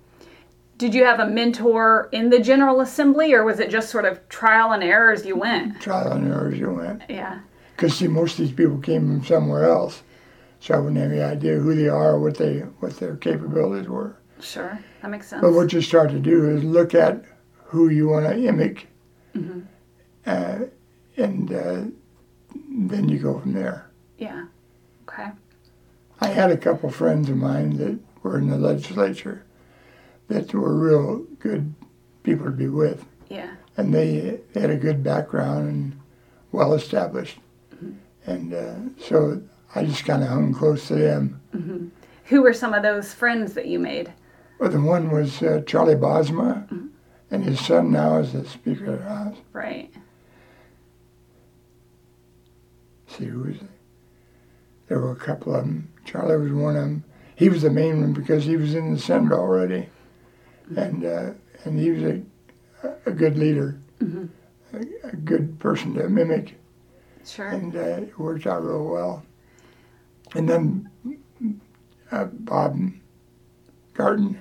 [0.77, 4.27] Did you have a mentor in the General Assembly, or was it just sort of
[4.29, 5.81] trial and error as you went?
[5.81, 7.01] Trial and error as you went.
[7.09, 7.39] Yeah.
[7.75, 10.03] Because see, most of these people came from somewhere else,
[10.59, 13.87] so I wouldn't have any idea who they are, or what they what their capabilities
[13.89, 14.17] were.
[14.39, 14.79] Sure.
[15.01, 15.41] That makes sense.
[15.41, 17.23] But what you start to do is look at
[17.65, 18.87] who you want to mimic,
[20.25, 20.59] uh,
[21.17, 21.83] and uh,
[22.69, 23.89] then you go from there.
[24.17, 24.45] yeah.
[25.09, 25.29] Okay.
[26.19, 29.43] I had a couple friends of mine that were in the legislature
[30.27, 31.73] that were real good
[32.23, 33.51] people to be with, Yeah.
[33.77, 35.99] and they, they had a good background and
[36.51, 37.37] well established,
[38.25, 39.41] and uh, so
[39.77, 41.91] I just kind of hung close to them.
[42.25, 44.11] Who were some of those friends that you made?
[44.59, 46.67] Well, the one was uh, Charlie Bosma,
[47.29, 49.37] and his son now is the Speaker of the House.
[49.53, 49.93] Right.
[53.07, 53.61] see who was it?
[54.87, 55.91] There were a couple of them.
[56.05, 57.03] Charlie was one of them.
[57.35, 59.89] He was the main one because he was in the Senate already,
[60.75, 61.31] and uh,
[61.65, 62.21] and he was a
[63.05, 66.55] a good leader, a, a good person to mimic,
[67.25, 67.47] Sure.
[67.49, 69.23] and uh, it worked out real well.
[70.35, 70.89] And then
[72.11, 72.79] uh, Bob
[73.93, 74.39] Garton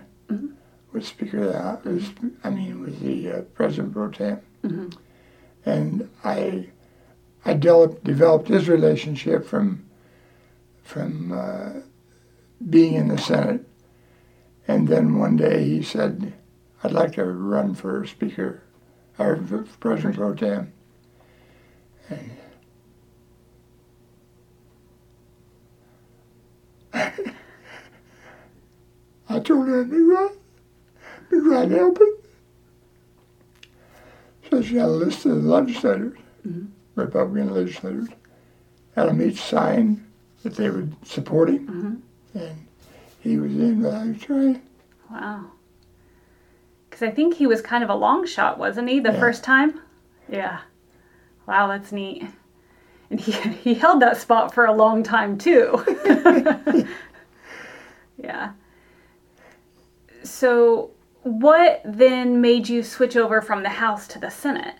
[0.92, 1.84] was Speaker of the House.
[1.84, 2.10] Was,
[2.44, 4.40] I mean, was the uh, President pro tem,
[5.64, 6.68] and I
[7.44, 9.84] I developed developed his relationship from
[10.82, 11.80] from uh,
[12.68, 13.68] being in the Senate,
[14.66, 16.34] and then one day he said,
[16.82, 18.62] "I'd like to run for Speaker
[19.18, 20.72] or for President pro tem."
[22.08, 22.30] And
[29.28, 30.30] I told her I'd be glad,
[31.30, 32.24] be glad to help it.
[34.50, 36.66] So she had a list of the legislators, mm-hmm.
[36.94, 38.08] Republican legislators,
[38.94, 40.06] had them each sign
[40.42, 42.02] that they would support him,
[42.34, 42.38] mm-hmm.
[42.38, 42.66] and
[43.20, 44.62] he was in, was trying.
[45.10, 45.50] Wow.
[46.88, 49.20] Because I think he was kind of a long shot, wasn't he, the Yeah.
[49.20, 49.80] first time?
[50.28, 50.60] Yeah.
[51.46, 52.24] Wow, that's neat.
[53.10, 55.84] And he, he held that spot for a long time, too.
[58.22, 58.52] yeah.
[60.22, 60.90] So,
[61.22, 64.74] what then made you switch over from the House to the Senate?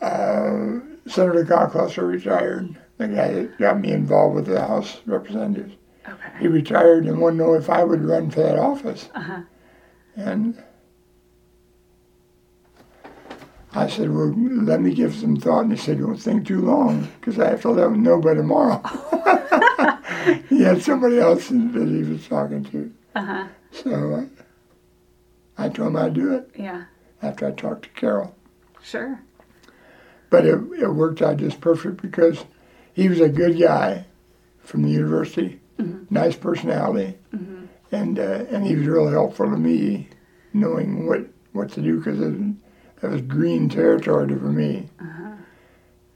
[0.00, 5.74] Uh, Senator Cocklusser retired, the guy that got me involved with the House Representatives.
[6.06, 6.30] Okay.
[6.40, 9.08] He retired and wanted to know if I would run for that office.
[9.14, 9.42] Uh-huh.
[10.16, 10.62] And
[13.74, 15.62] I said, well, let me give some thought.
[15.62, 18.34] And he said, don't think too long, because I have to let him know by
[18.34, 18.82] tomorrow.
[20.48, 22.92] he had somebody else that he was talking to.
[23.14, 23.48] Uh-huh.
[23.72, 24.24] So uh,
[25.58, 26.84] I told him I'd do it Yeah.
[27.22, 28.34] after I talked to Carol.
[28.82, 29.20] Sure.
[30.30, 32.44] But it, it worked out just perfect because
[32.94, 34.06] he was a good guy
[34.60, 35.60] from the university,
[36.10, 37.16] nice personality,
[37.90, 40.08] and uh, and he was really helpful to me,
[40.52, 42.18] knowing what what to do because
[43.00, 44.88] that was green territory for me.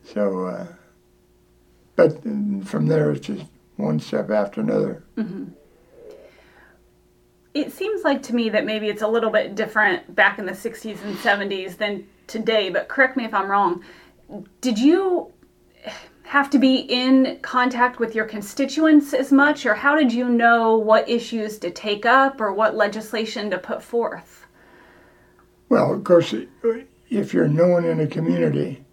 [0.04, 0.66] So, uh,
[1.96, 2.22] but
[2.64, 3.44] from there it's just
[3.76, 5.04] one step after another.
[7.54, 10.52] It seems like to me that maybe it's a little bit different back in the
[10.52, 13.84] 60s and 70s than today, but correct me if I'm wrong.
[14.60, 15.32] Did you
[16.24, 20.78] have to be in contact with your constituents as much, or how did you know
[20.78, 24.41] what issues to take up or what legislation to put forth?
[25.72, 26.34] Well, of course,
[27.08, 28.84] if you're known in a community,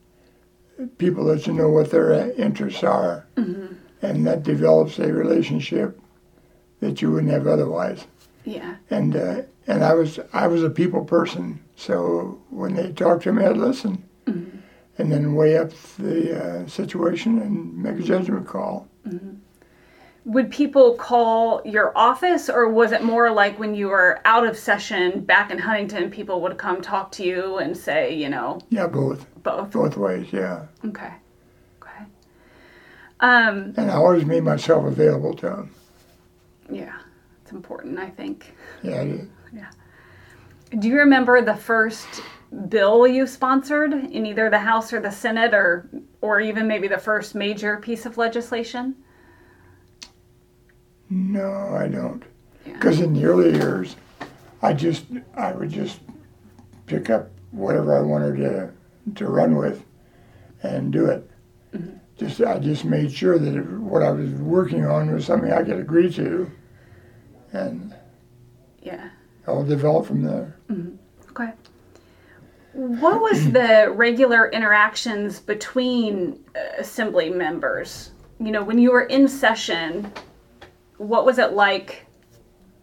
[0.98, 3.28] people let you know what their uh, interests are,
[4.02, 6.00] and that develops a relationship
[6.80, 8.06] that you wouldn't have otherwise.
[8.46, 8.78] Yeah.
[8.90, 13.34] And uh, and I was I was a people person, so when they talked to
[13.34, 14.02] me, I'd listen,
[14.98, 18.88] and then weigh up the uh, situation and make a judgment call.
[20.26, 24.58] Would people call your office or was it more like when you were out of
[24.58, 28.88] session back in huntington people would come talk to you and say you know Yeah,
[28.88, 29.26] both.
[29.44, 30.66] both Both ways, yeah.
[30.86, 31.14] okay
[31.82, 32.04] okay
[33.22, 35.72] um And I always made myself available to them.
[36.70, 36.98] yeah
[37.42, 38.54] it's important i think
[38.84, 39.30] Yeah, I did.
[40.80, 42.08] do you remember the first
[42.68, 45.90] bill you sponsored in either the house or the senate or
[46.22, 48.96] or even maybe the first major piece of legislation
[51.10, 52.24] No, I don't.
[52.66, 52.74] Yeah.
[52.74, 53.96] Because in the early years,
[54.62, 56.00] I just I would just
[56.86, 58.72] pick up whatever I wanted to
[59.16, 59.84] to run with,
[60.64, 61.30] and do it.
[62.18, 65.64] Just I just made sure that it, what I was working on was something I
[65.64, 66.52] could agree to,
[67.54, 67.96] and
[68.82, 69.10] yeah
[69.48, 70.56] I'll develop from there.
[71.32, 71.52] Okay.
[72.74, 78.12] What was the regular interactions between uh, assembly members?
[78.40, 80.12] You know, when you were in session,
[81.00, 82.06] what was it like,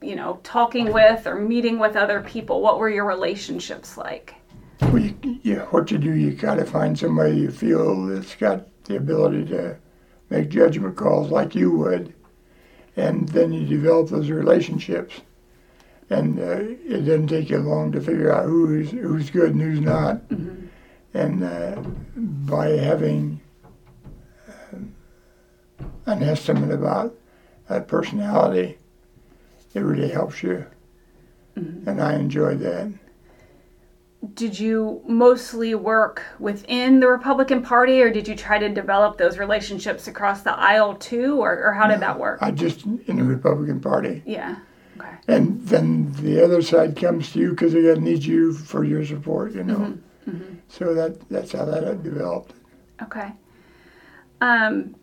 [0.03, 2.61] you know, talking with or meeting with other people?
[2.61, 4.35] What were your relationships like?
[4.81, 8.67] Well, you, you, what you do, you got to find somebody you feel that's got
[8.85, 9.77] the ability to
[10.31, 12.15] make judgment calls like you would,
[12.97, 15.21] and then you develop those relationships.
[16.09, 19.81] And uh, it doesn't take you long to figure out who's who's good and who's
[19.81, 20.21] not.
[21.15, 21.83] And uh,
[22.15, 23.41] by having
[24.49, 24.77] uh,
[26.07, 27.17] an estimate about
[27.69, 28.79] that personality,
[29.75, 30.67] it really helps you.
[31.57, 32.93] And I enjoyed that.
[34.35, 39.39] Did you mostly work within the Republican Party or did you try to develop those
[39.39, 41.39] relationships across the aisle too?
[41.39, 42.41] Or, or how did that work?
[42.43, 44.23] I just in the Republican Party.
[44.27, 44.57] Yeah.
[44.99, 45.17] Okay.
[45.29, 49.53] And then the other side comes to you because they need you for your support,
[49.53, 49.99] you know.
[50.29, 50.57] Mm-hmm.
[50.69, 52.53] So that that's how that developed.
[53.03, 53.33] Okay.
[54.41, 54.97] Um,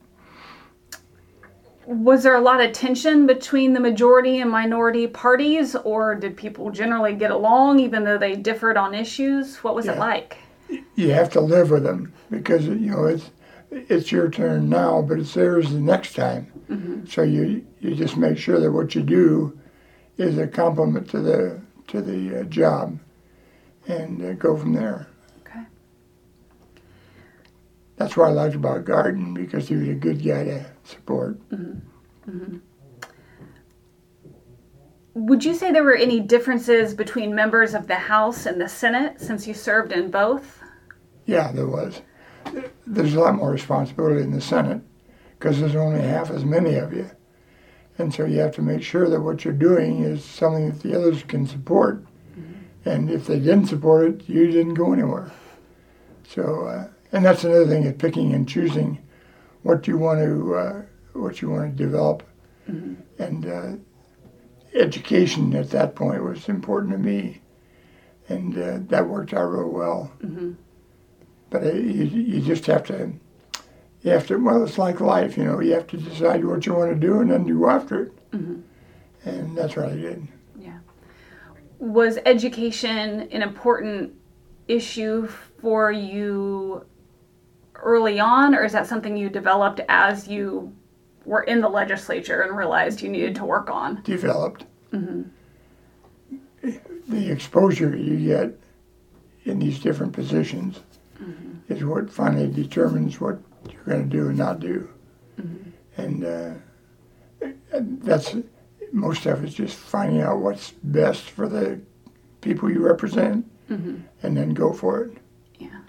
[1.85, 6.71] was there a lot of tension between the majority and minority parties, or did people
[6.71, 9.57] generally get along even though they differed on issues?
[9.57, 10.37] What was it like?
[10.95, 13.29] You have to live with them because you know it's
[13.71, 16.47] it's your turn now, but it's theirs the next time.
[17.07, 19.59] So you you just make sure that what you do
[20.17, 22.97] is a compliment to the to the uh, job,
[23.87, 25.07] and uh, go from there.
[27.97, 31.37] That's what I liked about Garton because he was a good guy to support.
[31.49, 32.29] Mm-hmm.
[32.29, 32.57] Mm-hmm.
[35.15, 39.21] Would you say there were any differences between members of the House and the Senate
[39.21, 40.59] since you served in both?
[41.27, 42.01] Yeah, there was.
[42.87, 44.81] There's a lot more responsibility in the Senate
[45.37, 47.09] because there's only half as many of you.
[47.99, 50.97] And so you have to make sure that what you're doing is something that the
[50.97, 52.03] others can support.
[52.03, 52.89] Mm-hmm.
[52.89, 55.31] And if they didn't support it, you didn't go anywhere.
[56.27, 59.01] So, uh, and that's another thing is picking and choosing
[59.61, 60.81] what you want to uh,
[61.13, 62.23] what you want to develop.
[63.19, 63.73] And uh,
[64.73, 67.41] education at that point was important to me,
[68.29, 70.11] and uh, that worked out real well.
[71.49, 73.13] But uh, you, you just have to,
[74.01, 76.73] you have to, well, it's like life, you know, you have to decide what you
[76.73, 78.13] want to do and then you go after it.
[79.25, 80.27] And that's what I did.
[80.59, 80.79] Yeah.
[81.77, 84.15] Was education an important
[84.67, 86.85] issue for you
[87.83, 90.73] early on, or is that something you developed as you
[91.25, 94.01] were in the legislature and realized you needed to work on?
[94.03, 94.65] Developed.
[94.91, 95.23] Mm-hmm.
[97.09, 98.57] The exposure you get
[99.45, 100.79] in these different positions
[101.21, 101.73] mm-hmm.
[101.73, 104.89] is what finally determines what you're going to do and not do.
[105.39, 105.69] Mm-hmm.
[106.01, 108.35] And uh, that's
[108.91, 111.81] most of it's just finding out what's best for the
[112.41, 115.17] people you represent and then go for it.
[115.57, 115.79] Yeah.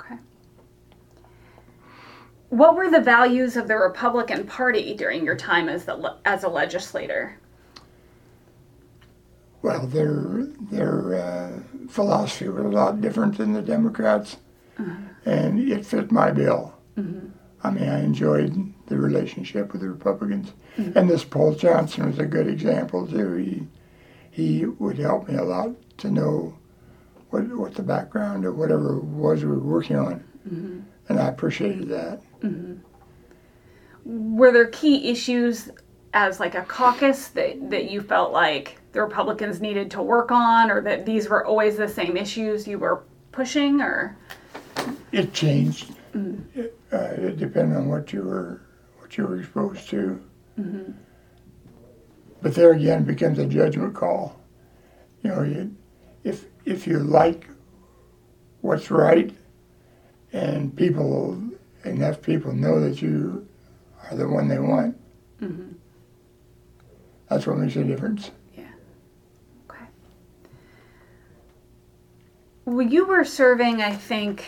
[0.00, 0.16] Okay.
[2.52, 6.50] What were the values of the Republican Party during your time as the as a
[6.50, 7.38] legislator?
[9.62, 14.36] Well, their their uh, philosophy was a lot different than the Democrats,
[14.78, 15.02] mm-hmm.
[15.24, 16.74] and it fit my bill.
[16.98, 17.28] Mm-hmm.
[17.64, 20.98] I mean, I enjoyed the relationship with the Republicans, mm-hmm.
[20.98, 23.32] and this Paul Johnson was a good example too.
[23.36, 23.66] He
[24.30, 26.58] he would help me a lot to know
[27.30, 30.22] what what the background of whatever it was we were working on,
[31.08, 32.20] and I appreciated that.
[32.42, 34.36] Mm-hmm.
[34.36, 35.70] Were there key issues
[36.14, 40.70] as like a caucus that, that you felt like the Republicans needed to work on
[40.70, 44.16] or that these were always the same issues you were pushing or
[45.12, 45.94] It changed.
[46.14, 46.44] Mm.
[46.54, 48.60] It, uh, it depended on what you were
[48.98, 50.22] what you were exposed to.
[50.60, 50.92] Mm-hmm.
[52.42, 54.38] But there again, it becomes a judgment call.
[55.22, 55.76] You know, you,
[56.24, 57.48] if if you like
[58.60, 59.32] what's right,
[60.32, 61.42] and people
[61.84, 63.46] enough people know that you
[64.04, 64.96] are the one they want,
[67.28, 68.30] That's what makes a difference.
[68.54, 68.64] Yeah.
[69.70, 69.84] Okay.
[72.66, 74.44] Well, you were serving, I think,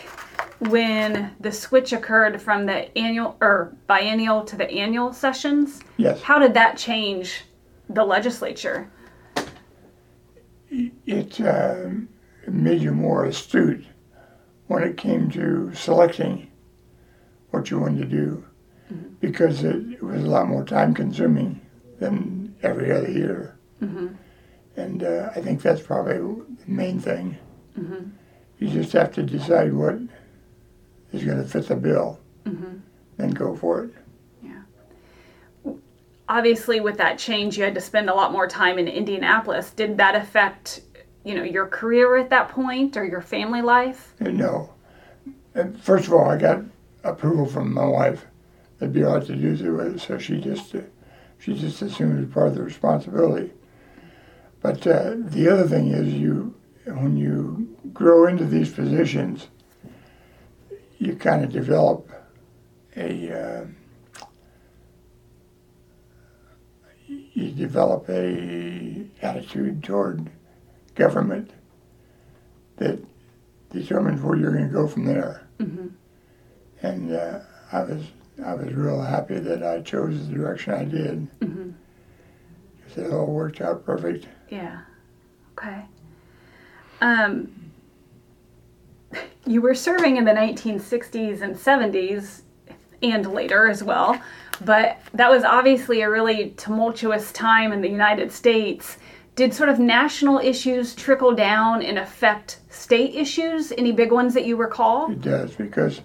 [0.58, 5.80] when the switch occurred from the annual or biennial to the annual sessions.
[5.96, 6.20] Yes.
[6.22, 7.44] How did that change
[7.88, 8.90] the legislature?
[10.70, 12.08] It um,
[12.46, 13.86] made you more astute
[14.66, 16.50] when it came to selecting
[17.54, 18.44] what you wanted to do
[19.20, 21.60] because it, it was a lot more time consuming
[21.98, 23.58] than every other year.
[23.82, 24.08] Mm-hmm.
[24.76, 27.38] And uh, I think that's probably the main thing.
[27.78, 28.10] Mm-hmm.
[28.58, 29.96] You just have to decide what
[31.12, 32.76] is going to fit the bill mm-hmm.
[33.18, 33.94] and go for it.
[34.42, 35.72] Yeah.
[36.28, 39.70] Obviously, with that change, you had to spend a lot more time in Indianapolis.
[39.70, 40.80] Did that affect,
[41.24, 44.14] you know, your career at that point or your family life?
[44.20, 44.74] Uh, no.
[45.54, 46.64] Uh, first of all, I got
[47.04, 48.26] approval from my wife.
[48.78, 50.80] That'd be all to do with so she just uh,
[51.38, 53.52] she just assumed it was part of the responsibility.
[54.60, 56.54] But uh, the other thing is, you
[56.86, 59.48] when you grow into these positions,
[60.98, 62.10] you kind of develop
[62.96, 63.66] a uh,
[67.06, 70.30] you develop a attitude toward
[70.94, 71.50] government
[72.76, 72.98] that
[73.70, 75.46] determines where you're going to go from there.
[76.84, 77.40] And uh,
[77.72, 78.04] I was
[78.44, 81.40] I was real happy that I chose the direction I did.
[81.40, 84.26] Because it all worked out perfect.
[84.50, 84.80] Yeah.
[85.56, 85.82] Okay.
[87.00, 87.50] Um,
[89.46, 92.42] you were serving in the 1960s and 70s
[93.02, 94.20] and later as well,
[94.64, 98.98] but that was obviously a really tumultuous time in the United States.
[99.36, 103.72] Did sort of national issues trickle down and affect state issues?
[103.72, 105.10] Any big ones that you recall?
[105.10, 106.00] It does because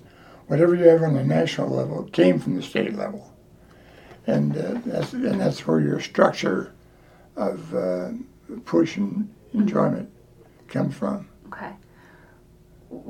[0.50, 3.34] whatever you have on the national level came from the state level,
[4.28, 6.74] and uh, that's and that's where your structure
[7.38, 8.10] of uh,
[8.66, 10.10] push and enjoyment
[10.68, 11.30] comes from.
[11.48, 11.72] Okay.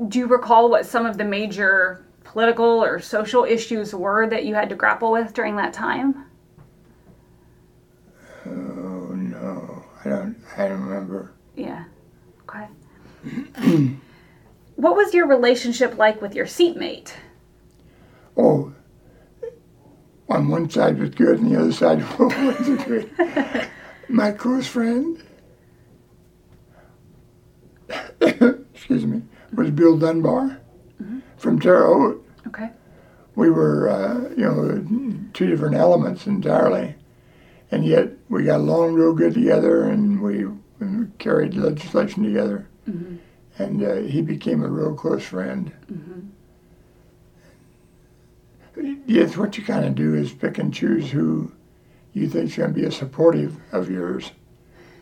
[0.08, 4.54] Do you recall what some of the major political or social issues were that you
[4.54, 6.26] had to grapple with during that time?
[8.44, 8.50] Oh
[9.14, 10.36] no, I don't.
[10.58, 11.32] I don't remember.
[11.56, 11.84] Yeah.
[12.42, 12.66] Okay.
[14.76, 17.14] what was your relationship like with your seatmate?
[18.36, 18.72] Oh,
[20.28, 23.10] on one side was good, and the other side wasn't good.
[24.08, 25.22] My close friend,
[28.20, 30.60] excuse me, was Bill Dunbar
[31.36, 32.26] from Terre Haute.
[32.46, 32.70] Okay.
[33.34, 34.84] We were, uh, you know,
[35.32, 36.94] two different elements entirely,
[37.70, 42.68] and yet we got along real good together, and we, we carried legislation together,
[43.58, 45.72] and uh, he became a real close friend.
[49.06, 51.52] Yes, what you kind of do is pick and choose who
[52.12, 54.32] you think's going to be a supportive of yours,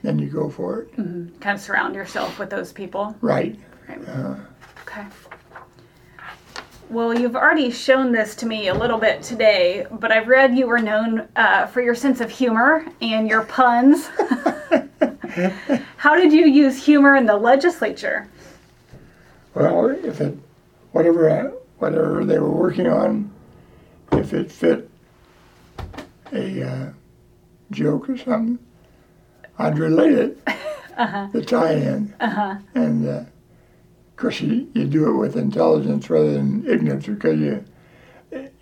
[0.02, 0.96] then you go for it.
[0.96, 1.38] Mm-hmm.
[1.38, 3.16] Kind of surround yourself with those people.
[3.20, 3.59] Right.
[3.88, 4.09] Right.
[4.09, 4.35] Uh-huh.
[4.83, 5.04] Okay.
[6.90, 10.66] Well, you've already shown this to me a little bit today, but I've read you
[10.66, 14.07] were known uh, for your sense of humor and your puns.
[15.98, 18.26] How did you use humor in the legislature?
[19.54, 20.38] Well, if it,
[20.92, 23.31] whatever, uh, whatever they were working on,
[24.12, 24.90] if it fit
[26.33, 26.92] a uh,
[27.71, 28.59] joke or something,
[29.59, 30.44] I'd relate it,
[31.33, 37.07] the tie-in, and uh, of course you, you do it with intelligence rather than ignorance
[37.07, 37.64] because you,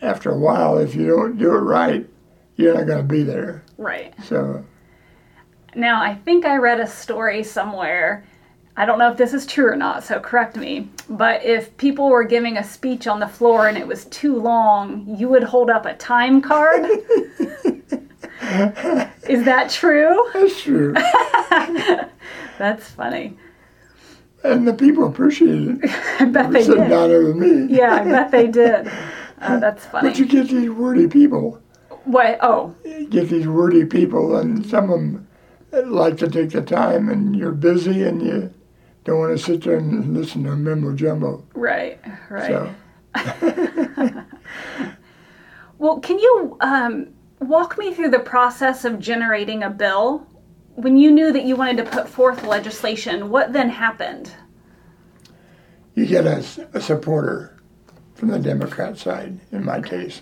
[0.02, 2.08] after a while, if you don't do it right,
[2.56, 3.62] you're not going to be there.
[3.78, 4.14] Right.
[4.24, 4.64] So
[5.74, 8.24] Now, I think I read a story somewhere.
[8.76, 10.88] I don't know if this is true or not, so correct me.
[11.08, 15.06] But if people were giving a speech on the floor and it was too long,
[15.18, 16.84] you would hold up a time card.
[19.28, 20.28] is that true?
[20.34, 20.94] that's true,
[22.58, 23.36] That's funny.
[24.42, 25.90] and the people appreciated it.
[26.20, 26.88] I bet they did.
[26.88, 27.66] down with me.
[27.76, 28.90] Yeah, I bet they did.
[29.40, 30.08] Uh, that's funny.
[30.08, 31.60] But you get these wordy people.
[32.04, 32.38] What?
[32.40, 32.74] Oh,
[33.10, 35.26] get these wordy people, and some of them
[35.92, 38.50] like to take the time, and you're busy, and you
[39.06, 41.42] don't want to sit there and listen to a mumbo jumbo.
[41.54, 41.98] right,
[42.28, 42.50] right.
[42.50, 42.74] So
[45.78, 47.08] Well, can you um,
[47.40, 50.26] walk me through the process of generating a bill?
[50.74, 54.32] When you knew that you wanted to put forth legislation, what then happened?
[55.94, 56.42] you get a
[56.80, 57.56] supporter
[58.14, 60.20] from the Democrat side, in my case,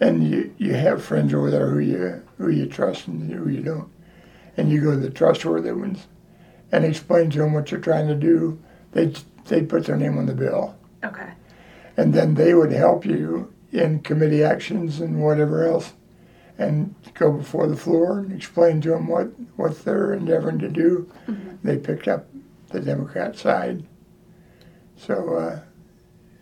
[0.00, 3.62] and you, you have friends over there who you who you trust and who you
[3.62, 3.90] don't,
[4.58, 6.06] and you go to the trustworthy ones,
[6.72, 8.58] and explain to them what you're trying to do.
[8.92, 9.12] They
[9.46, 10.76] they put their name on the bill.
[11.04, 11.30] Okay.
[11.96, 15.92] and then they would help you in committee actions and whatever else.
[16.58, 21.08] and go before the floor and explain to them what, what they're endeavoring to do.
[21.62, 22.26] They picked up
[22.70, 23.84] the Democrat side.
[24.96, 25.60] So, uh,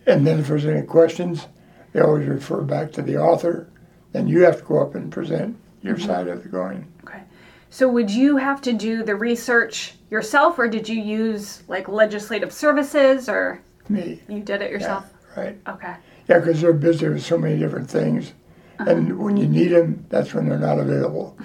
[0.07, 1.47] and then if there's any questions,
[1.93, 3.69] they always refer back to the author,
[4.13, 6.91] and you have to go up and present your side of the coin.
[7.03, 7.21] Okay.
[7.69, 12.53] So would you have to do the research yourself, or did you use like legislative
[12.53, 15.11] services, or Me, you did it yourself?
[15.35, 15.57] right?
[15.67, 15.95] Okay.
[16.29, 18.33] Yeah, because they're busy with so many different things,
[18.79, 18.89] uh-huh.
[18.89, 21.37] and when you need them, that's when they're not available.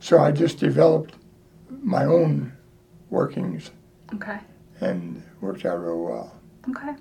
[0.00, 1.14] So I just developed
[1.68, 2.52] my own
[3.10, 3.70] workings
[4.14, 4.38] Okay.
[4.80, 6.34] and worked out real well.
[6.70, 6.94] Okay.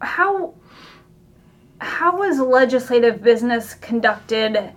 [0.00, 0.54] How
[1.80, 4.72] how was legislative business conducted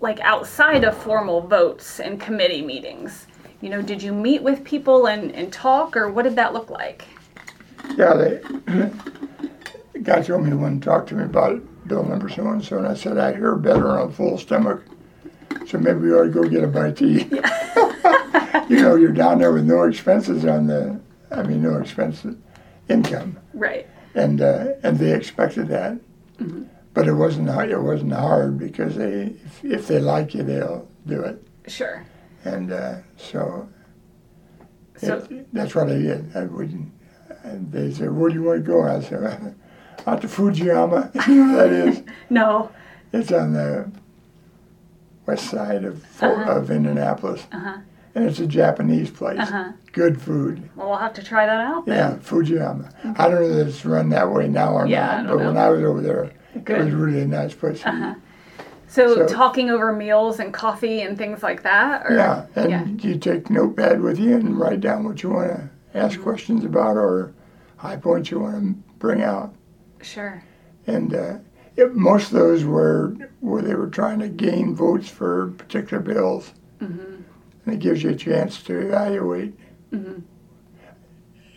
[0.00, 3.26] like outside of formal votes and committee meetings?
[3.60, 6.70] You know, did you meet with people and, and talk or what did that look
[6.70, 7.06] like?
[7.96, 8.38] Yeah, they
[9.92, 12.86] the guy told me one talked to me about bill number so and so, and
[12.88, 14.82] I said I hear better on a full stomach,
[15.66, 17.30] so maybe we ought to go get a bite to eat.
[18.68, 22.34] you know, you're down there with no expenses on the, I mean, no expenses,
[22.88, 23.86] income, Right.
[24.14, 25.98] and uh, and they expected that,
[26.96, 27.70] but it wasn't hard.
[27.70, 32.04] It wasn't hard because they, if, if they like you, they'll do it, Sure.
[32.44, 33.68] and uh, so
[34.96, 36.34] So it- that's what I did.
[36.34, 36.90] I wouldn't.
[37.44, 39.54] And they said, "Where do you want to go?" I said,
[40.06, 42.02] "Out to Fujiyama." You know that is.
[42.30, 42.70] no.
[43.12, 43.90] It's on the
[45.26, 46.50] west side of Uh-huh.
[46.50, 47.76] of Indianapolis, Uh-huh.
[48.14, 49.38] and it's a Japanese place.
[49.38, 49.72] Uh-huh.
[49.92, 50.68] Good food.
[50.76, 51.86] Well, we'll have to try that out.
[51.86, 51.96] then.
[51.96, 53.18] Yeah, Fujiyama.
[53.18, 55.56] I don't know if it's run that way now or Yeah, not, but when.
[55.56, 57.80] I was over there, it was really a nice place.
[57.82, 58.14] to Uh-huh.
[58.88, 62.84] So, So- talking over meals and coffee and things like that or Yeah, and yeah.
[63.08, 65.98] you take notepad with you and write down what you want to Mm-hmm.
[65.98, 67.32] ask questions about or
[67.78, 69.54] high points you want to bring out.
[70.02, 70.42] Sure.
[70.86, 71.38] and uh,
[71.76, 76.52] it, most of those were where they were trying to gain votes for particular bills,
[76.80, 77.22] Mm-hmm.
[77.64, 79.54] and it gives you a chance to evaluate.
[79.92, 80.20] Mm-hmm.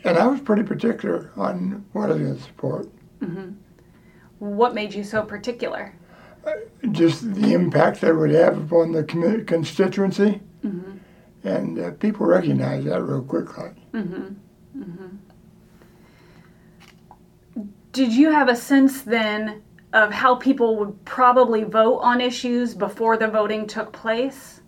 [0.06, 2.88] And I was pretty particular on what I was going to support,
[4.40, 5.94] What made you so particular?
[6.92, 9.04] just the impact that it would have upon the
[9.46, 10.98] constituency, Mm-hmm.
[11.48, 13.70] and uh, people recognize that real quickly.
[17.92, 19.62] Did you have a sense then
[19.94, 24.62] of how people would probably vote on issues before the voting took place?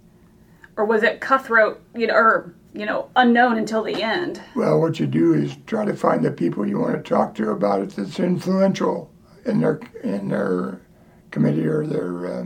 [0.77, 4.41] Or was it cutthroat, you know, or, you know, unknown until the end?
[4.55, 7.51] Well, what you do is try to find the people you want to talk to
[7.51, 9.10] about it that's influential
[9.45, 10.81] in their in their
[11.31, 12.45] committee or their uh,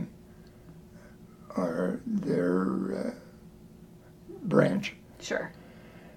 [1.56, 3.10] or their uh,
[4.42, 4.94] branch.
[5.20, 5.52] Sure.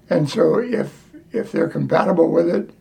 [0.09, 2.71] And so if if they're compatible with it,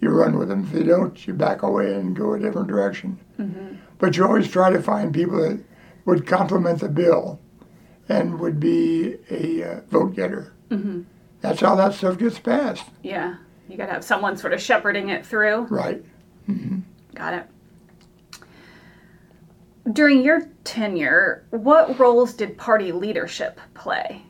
[0.00, 0.64] you run with them.
[0.64, 3.18] If they don't, you back away and go a different direction.
[3.38, 3.78] Mhm.
[3.98, 5.60] But you always try to find people that
[6.04, 7.40] would complement the bill
[8.08, 10.52] and would be a uh, vote getter.
[10.70, 11.04] Mhm.
[11.40, 12.84] That's how that stuff gets passed.
[13.02, 13.36] Yeah.
[13.68, 15.62] You got to have someone sort of shepherding it through.
[15.70, 16.04] Right.
[17.14, 17.46] Got it.
[19.92, 24.22] During your tenure, what roles did party leadership play?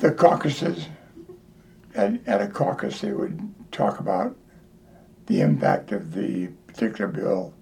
[0.00, 0.88] the caucuses,
[1.94, 4.36] at, at a caucus, they would talk about
[5.26, 7.54] the impact of the particular bill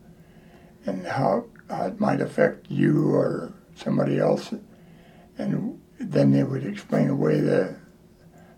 [0.87, 4.53] and how, how it might affect you or somebody else.
[5.39, 7.77] And then they would explain away the,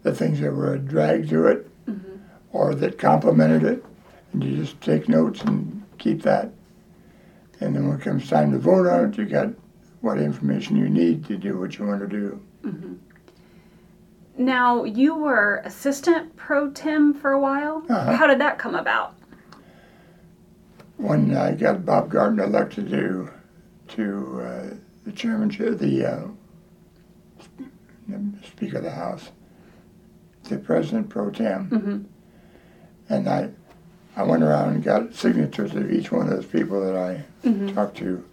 [0.03, 1.66] the things that were a drag to it
[2.57, 3.85] or that complemented it.
[4.33, 6.51] And you just take notes and keep that.
[7.61, 9.49] And then when it comes time to vote on it, you got
[10.01, 12.41] what information you need to do what you want to do.
[14.39, 17.83] Now, you were assistant pro tem for a while.
[17.89, 18.13] Uh-huh.
[18.17, 19.13] How did that come about?
[20.99, 23.29] when I got Bob Garton elected to
[23.89, 26.27] to uh, the chairmanship, the uh,
[28.47, 29.31] Speaker of the House,
[30.45, 32.05] the President pro tem, Mhm.
[33.09, 33.51] And I
[34.17, 37.75] I went around and got signatures of each one of those people that I Mhm.
[37.75, 38.25] talked to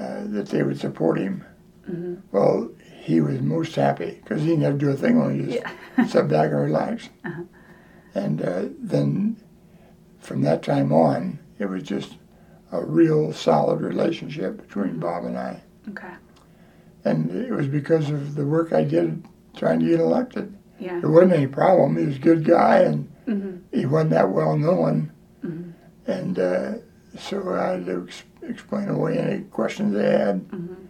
[0.00, 1.44] uh, that they would support him.
[2.32, 2.70] Well,
[3.02, 5.62] he was most happy because he never do a thing when he just
[5.98, 6.06] Yeah.
[6.06, 7.10] sit back and relax.
[8.14, 9.36] And uh, then
[10.20, 12.16] from that time on, it was just
[12.72, 15.62] a real solid relationship between Bob and I.
[15.90, 16.14] Okay.
[17.04, 19.22] And it was because of the work I did
[19.54, 20.54] trying to get elected.
[20.80, 20.98] Yeah.
[21.00, 21.96] There wasn't any problem.
[21.98, 23.60] He was a good guy and Mhm.
[23.72, 25.10] he wasn't that well known.
[26.06, 26.72] And uh,
[27.18, 30.44] so I had to ex- explain away any questions they had.
[30.52, 30.88] And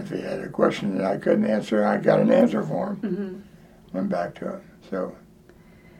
[0.00, 2.96] if he had a question that I couldn't answer, I got an answer for him.
[3.90, 3.92] Mhm.
[3.94, 4.60] Went back to him.
[4.90, 5.16] So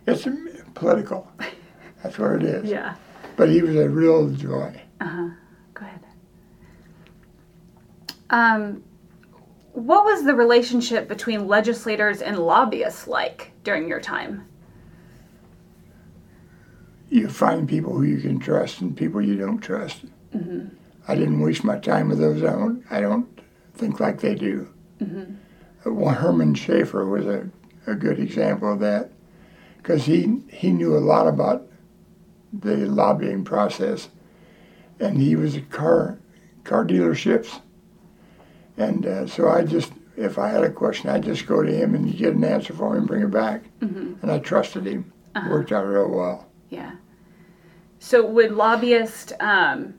[0.06, 0.26] it's
[0.74, 1.26] political.
[2.02, 2.70] That's what it is.
[2.70, 2.94] Yeah.
[3.36, 4.80] But he was a real joy.
[5.00, 5.28] Uh huh.
[5.74, 6.00] Go ahead.
[8.30, 8.82] Um,
[9.72, 14.46] what was the relationship between legislators and lobbyists like during your time?
[17.14, 20.04] You find people who you can trust and people you don't trust.
[20.34, 20.66] Mm-hmm.
[21.06, 22.42] I didn't waste my time with those.
[22.42, 22.84] I don't.
[22.90, 23.28] I don't
[23.74, 24.68] think like they do.
[25.00, 25.94] Mm-hmm.
[25.94, 27.48] Well, Herman Schaefer was a,
[27.86, 29.12] a good example of that
[29.76, 31.68] because he he knew a lot about
[32.52, 34.08] the lobbying process,
[34.98, 36.18] and he was at car
[36.64, 37.60] car dealerships,
[38.76, 41.94] and uh, so I just if I had a question, I'd just go to him
[41.94, 44.14] and get an answer for him and bring it back, Mm-hmm.
[44.20, 45.12] and I trusted him.
[45.36, 45.48] Uh-huh.
[45.50, 46.46] Worked out real well.
[46.70, 46.92] Yeah.
[48.05, 49.94] So would lobbyists um,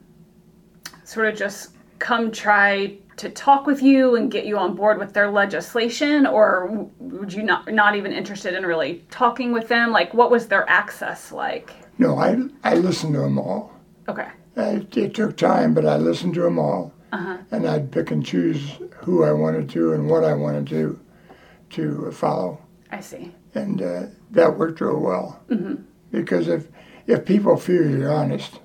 [1.02, 5.12] sort of just come try to talk with you and get you on board with
[5.12, 9.90] their legislation, or would you not not even interested in really talking with them?
[9.90, 11.74] Like, what was their access like?
[11.98, 13.72] No, I I listened to them all.
[14.08, 14.28] Okay.
[14.56, 17.38] It, it took time, but I listened to them all, Uh-huh.
[17.50, 20.96] and I'd pick and choose who I wanted to and what I wanted to
[21.70, 22.60] to follow,
[22.92, 23.34] I see.
[23.56, 25.40] and uh, that worked real well.
[25.50, 25.82] Mm-hmm.
[26.12, 26.68] Because if
[27.06, 28.60] if people feel you're honest,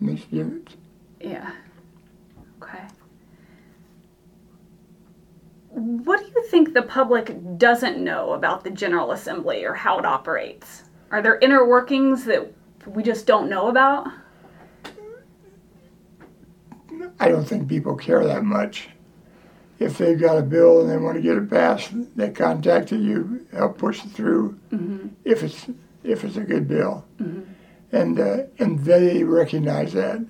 [0.00, 0.64] I mean, you,
[1.20, 1.50] Yeah.
[2.62, 2.84] Okay.
[5.70, 10.04] What do you think the public doesn't know about the General Assembly or how it
[10.04, 10.84] operates?
[11.10, 12.52] Are there inner workings that
[12.86, 14.08] we just don't know about?
[17.20, 18.88] I don't think people care that much.
[19.78, 23.46] If they've got a bill and they want to get it passed, they contact you,
[23.52, 24.58] help push it through.
[24.72, 25.08] Mm-hmm.
[25.24, 25.66] If it's
[26.08, 27.42] if it's a good bill, mm-hmm.
[27.92, 30.24] and uh, and they recognize that,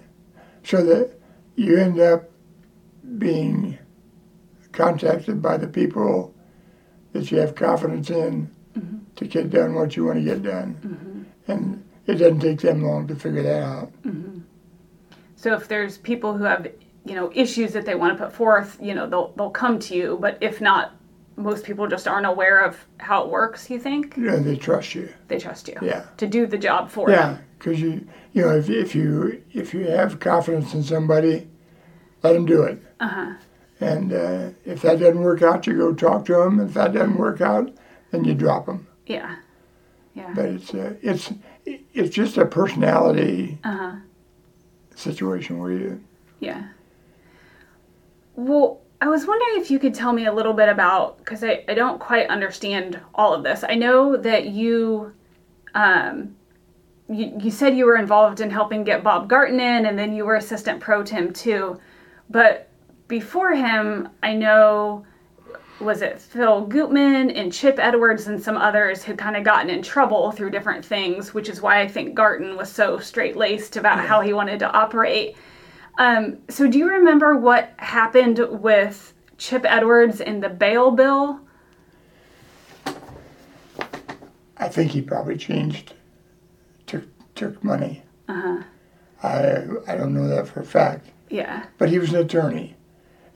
[0.62, 1.18] so that
[1.56, 2.30] you end up
[3.18, 3.78] being
[4.72, 6.34] contacted by the people
[7.12, 8.98] that you have confidence in mm-hmm.
[9.16, 11.52] to get done what you want to get done, mm-hmm.
[11.52, 13.92] and it doesn't take them long to figure that out.
[15.36, 16.66] So if there's people who have,
[17.04, 19.94] you know, issues that they want to put forth, you know, they'll they'll come to
[19.94, 20.18] you.
[20.20, 20.97] But if not,
[21.38, 23.70] most people just aren't aware of how it works.
[23.70, 25.08] You think know, they trust you.
[25.28, 26.04] they trust you Yeah.
[26.16, 27.14] to do the job for them?
[27.18, 31.48] Yeah, because you you know if, if you if you have confidence in somebody,
[32.22, 32.82] let them do it.
[33.00, 33.32] Uh huh.
[33.80, 36.58] And uh, if that doesn't work out, you go talk to them.
[36.60, 37.70] If that doesn't work out,
[38.10, 38.88] then you drop them.
[39.06, 39.36] Yeah.
[40.14, 40.32] Yeah.
[40.34, 41.32] But it's uh, it's
[41.64, 43.92] it's just a personality Uh huh.
[44.96, 46.00] situation where you
[46.40, 46.64] Yeah.
[48.34, 51.64] Well, I was wondering if you could tell me a little bit about because I,
[51.68, 53.64] I don't quite understand all of this.
[53.68, 55.12] I know that you
[55.74, 56.34] um
[57.08, 60.24] you, you said you were involved in helping get Bob Garton in and then you
[60.24, 61.80] were assistant pro tem too.
[62.28, 62.68] But
[63.06, 65.06] before him, I know
[65.80, 69.80] was it Phil Gutman and Chip Edwards and some others had kind of gotten in
[69.80, 74.00] trouble through different things, which is why I think Garton was so straight laced about
[74.00, 75.36] how he wanted to operate.
[75.98, 81.40] Um, so, do you remember what happened with Chip Edwards in the bail bill?
[84.56, 85.94] I think he probably changed,
[86.86, 88.02] took took money.
[88.28, 88.62] Uh huh.
[89.22, 91.64] I I don't know that for a fact, Yeah.
[91.78, 92.76] but he was an attorney,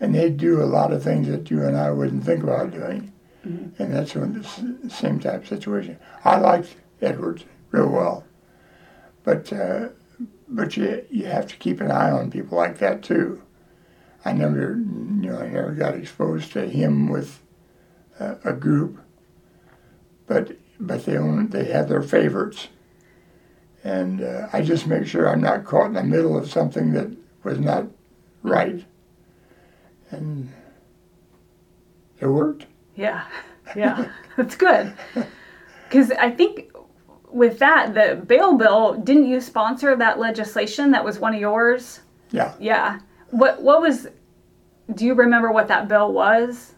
[0.00, 3.12] and they do a lot of things that you and I wouldn't think about doing,
[3.44, 3.82] mm-hmm.
[3.82, 4.44] and that's one
[4.82, 5.98] the same type of situation.
[6.24, 8.24] I liked Edwards real well,
[9.24, 9.88] but uh,
[10.54, 13.42] but you you have to keep an eye on people like that too.
[14.24, 17.40] I never you know I never got exposed to him with
[18.20, 19.00] a, a group,
[20.26, 22.68] but but they own they have their favorites,
[23.82, 27.10] and uh, I just make sure I'm not caught in the middle of something that
[27.42, 27.86] was not
[28.42, 28.84] right,
[30.10, 30.52] and
[32.20, 32.66] it worked.
[32.94, 33.24] Yeah.
[33.74, 34.12] Yeah.
[34.36, 34.92] That's good.
[35.88, 36.71] Because I think
[37.32, 42.00] with that, the bail bill, didn't you sponsor that legislation that was one of yours?
[42.30, 43.00] Yeah, Yeah.
[43.30, 44.08] What What was?
[44.94, 46.74] Do you remember what that bill was?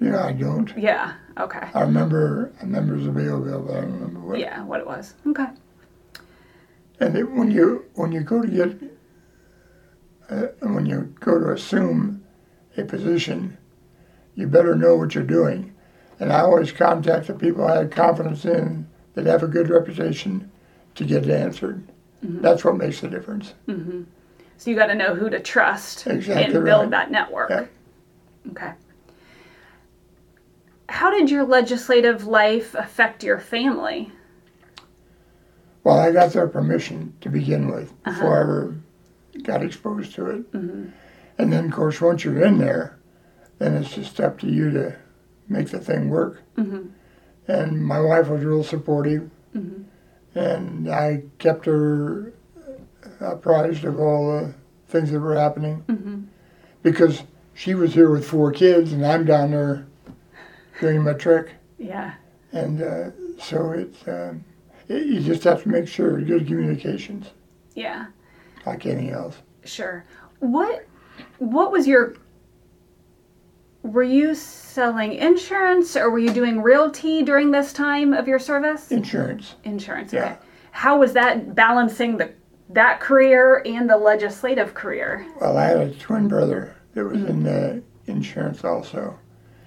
[0.00, 0.76] Yeah, I don't.
[0.76, 1.14] Yeah.
[1.38, 1.68] Okay.
[1.74, 4.38] I remember I remember the bail bill, but I don't remember what.
[4.40, 4.62] Yeah.
[4.64, 5.14] What it was?
[5.26, 5.46] Okay.
[7.00, 8.90] And it, when you when you go to get
[10.30, 12.24] uh, when you go to assume
[12.76, 13.56] a position,
[14.34, 15.74] you better know what you're doing.
[16.18, 20.50] And I always contact the people I have confidence in that have a good reputation
[20.94, 21.86] to get it answered.
[22.24, 22.40] Mm-hmm.
[22.40, 23.54] That's what makes the difference.
[23.68, 24.02] Mm-hmm.
[24.56, 26.90] So you got to know who to trust Exactly and build right.
[26.90, 27.50] that network.
[27.50, 27.66] Yeah.
[28.50, 28.72] Okay.
[30.88, 34.12] How did your legislative life affect your family?
[35.84, 38.12] Well, I got their permission to begin with uh-huh.
[38.12, 38.76] before I ever
[39.42, 40.52] got exposed to it.
[40.52, 40.90] Mm-hmm.
[41.38, 42.98] And then, of course, once you're in there,
[43.58, 44.96] then it's just up to you to
[45.48, 46.42] make the thing work.
[47.48, 49.28] And my wife was real supportive,
[50.34, 52.32] and I kept her
[53.20, 54.54] apprised of all the
[54.88, 56.20] things that were happening Mm-hmm.
[56.82, 57.22] because
[57.54, 59.86] she was here with four kids and I'm down there
[60.80, 62.14] doing my trick, Yeah.
[62.52, 64.44] and uh, so it's um,
[64.88, 67.26] it, you just have to make sure good communications,
[67.74, 68.06] Yeah.
[68.66, 69.36] like anything else.
[69.64, 70.04] Sure.
[70.40, 70.86] What
[71.38, 72.14] what was your
[73.82, 74.34] were you
[74.76, 78.90] selling insurance or were you doing realty during this time of your service?
[78.90, 79.54] Insurance.
[79.64, 80.12] Insurance.
[80.12, 80.24] Yeah.
[80.24, 80.36] Okay.
[80.70, 82.32] How was that balancing the
[82.70, 85.26] that career and the legislative career?
[85.40, 89.18] Well, I had a twin brother that was in uh, insurance also,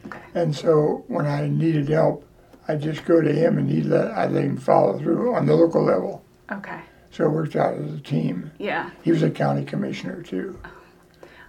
[0.07, 0.19] Okay.
[0.33, 2.27] and so when I needed help,
[2.67, 5.53] I just go to him and he let I let him follow through on the
[5.55, 6.25] local level.
[6.51, 6.79] Okay.
[7.11, 8.51] So it worked out as a team.
[8.57, 8.89] Yeah.
[9.03, 10.59] He was a county commissioner too.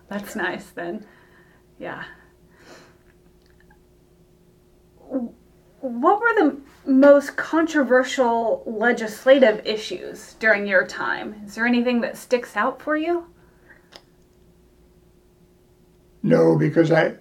[0.09, 1.07] That's nice then.
[1.79, 2.05] Yeah.
[5.81, 6.57] What were the
[6.91, 11.43] most controversial legislative issues during your time?
[11.47, 13.27] Is there anything that sticks out for you?
[16.23, 17.15] No, because I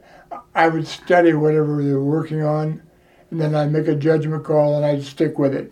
[0.54, 2.82] I would study whatever they were working on,
[3.30, 5.72] and then I'd make a judgment call and I'd stick with it.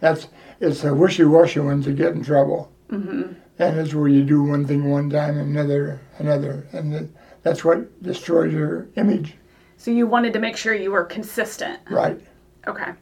[0.00, 0.28] That's
[0.60, 2.72] it's the wishy-washy ones that get in trouble.
[2.90, 3.32] Mm-hmm.
[3.58, 7.08] And it's where you do one thing one time and another another, and that-
[7.42, 9.36] that's what destroys your image.
[9.82, 11.80] So you wanted to make sure you were consistent.
[11.90, 12.20] Right.
[12.68, 12.92] Okay.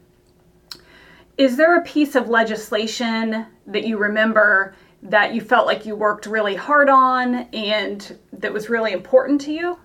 [1.36, 6.24] Is there a piece of legislation that you remember that you felt like you worked
[6.24, 9.78] really hard on and that was really important to you?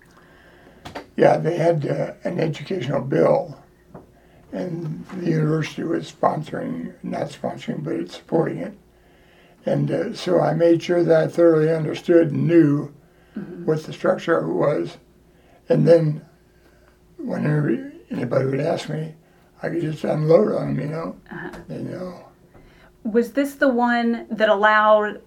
[1.17, 3.61] Yeah, they had uh, an educational bill,
[4.53, 8.77] and the university was sponsoring, not sponsoring, but it's supporting it.
[9.65, 12.93] And uh, so I made sure that I thoroughly understood and knew
[13.65, 14.97] what the structure was.
[15.67, 16.21] And then
[17.25, 19.13] whenever anybody would ask me,
[19.61, 21.15] I could just unload on them, you know.
[21.31, 21.49] Uh-huh.
[21.67, 22.25] They know.
[23.03, 25.21] Was this the one that allowed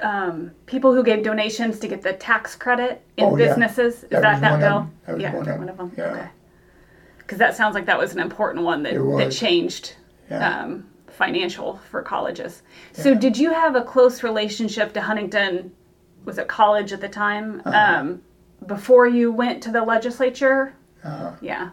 [0.00, 3.48] um, people who gave donations to get the tax credit in Oh, yeah.
[3.48, 4.04] businesses?
[4.04, 4.78] Is That that was that one of bill?
[4.80, 4.92] them.
[5.06, 5.68] That was yeah, one of one them.
[5.68, 5.92] of them.
[5.96, 6.04] Yeah.
[6.12, 6.28] Okay.
[7.18, 9.94] Because that sounds like that was an important one that, that changed
[10.30, 10.62] Yeah.
[10.62, 12.62] um, financial for colleges.
[12.92, 15.72] So did you have a close relationship to Huntington?
[16.24, 17.62] Was it college at the time?
[17.64, 18.00] Uh-huh.
[18.00, 18.22] Um,
[18.66, 20.74] before you went to the legislature?
[21.04, 21.70] Uh, Yeah.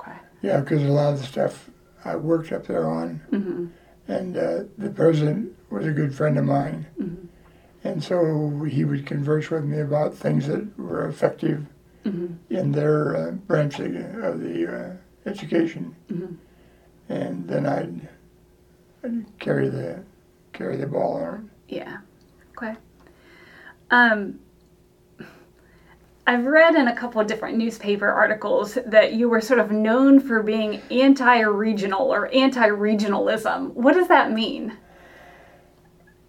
[0.00, 0.16] Okay.
[0.42, 1.70] Yeah, because a lot of the stuff
[2.04, 3.20] I worked up there on,
[4.08, 6.86] and uh, the president was a good friend of mine,
[7.84, 11.66] and so he would converse with me about things that were effective
[12.50, 13.92] in their uh, branch of
[14.40, 14.66] the,
[15.26, 15.94] uh, education,
[17.08, 18.08] and then I'd,
[19.04, 20.02] I'd carry the
[20.54, 21.98] carry the ball on Yeah.
[22.56, 22.74] Okay.
[23.90, 24.38] Um,
[26.28, 30.20] I've read in a couple of different newspaper articles that you were sort of known
[30.20, 33.72] for being anti-regional or anti-regionalism.
[33.72, 34.76] What does that mean?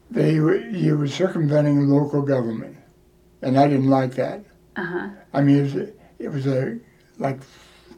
[0.10, 2.78] They were- he was circumventing local government,
[3.41, 4.41] and I didn't like that.
[4.78, 5.10] Uh huh.
[5.34, 5.76] I mean, it was,
[6.18, 6.80] it was a
[7.18, 7.41] like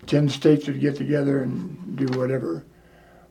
[0.08, 2.64] ten states would get together and do whatever.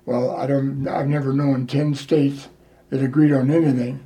[0.06, 0.86] Well, I don't.
[0.86, 2.48] I've never known ten states
[2.90, 3.98] that agreed on anything.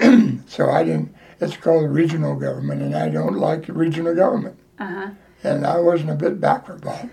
[0.46, 1.12] so I didn't.
[1.40, 4.58] It's called regional government, and I don't like regional government.
[4.78, 5.10] Uh huh.
[5.44, 7.10] And I wasn't a bit backward about it.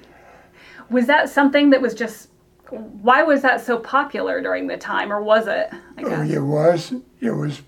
[0.90, 2.30] Was that something that was just?
[2.70, 5.70] Why was that so popular during the time, or was it?
[5.72, 6.30] I Oh, guess.
[6.32, 6.94] it was.
[7.22, 7.62] It was.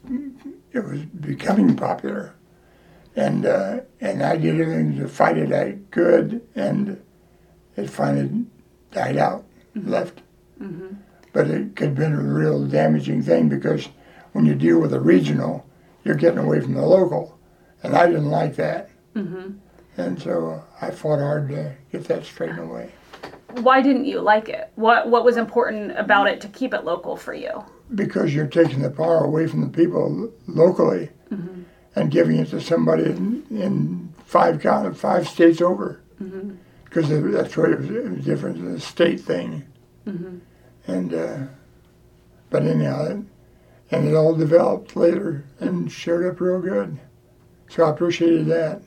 [0.73, 2.33] It was becoming popular,
[3.15, 6.99] and uh, and I did everything to fight it I could, and
[7.75, 8.45] it finally
[8.91, 9.45] died out,
[9.75, 10.21] left.
[11.33, 13.89] But it could have been a real damaging thing because
[14.33, 15.66] when you deal with a regional,
[16.07, 17.37] you're getting away from the local,
[17.83, 18.89] and I didn't like that.
[19.15, 19.57] Mm-hmm.
[19.97, 22.91] And so I fought hard to get that straightened away.
[23.61, 24.71] Why didn't you like it?
[24.75, 27.63] What What was important about it to keep it local for you?
[27.93, 31.63] because you're taking the power away from the people locally mm-hmm.
[31.95, 34.61] and giving it to somebody in, in five
[34.97, 36.01] five states over.
[36.21, 36.55] Mm-hmm.
[36.83, 39.65] Because that's what it was, it was different than a state thing.
[40.87, 41.37] And uh,
[42.49, 43.23] but anyhow,
[43.91, 46.99] and it all developed later and showed up real good.
[47.69, 48.81] So I appreciated that.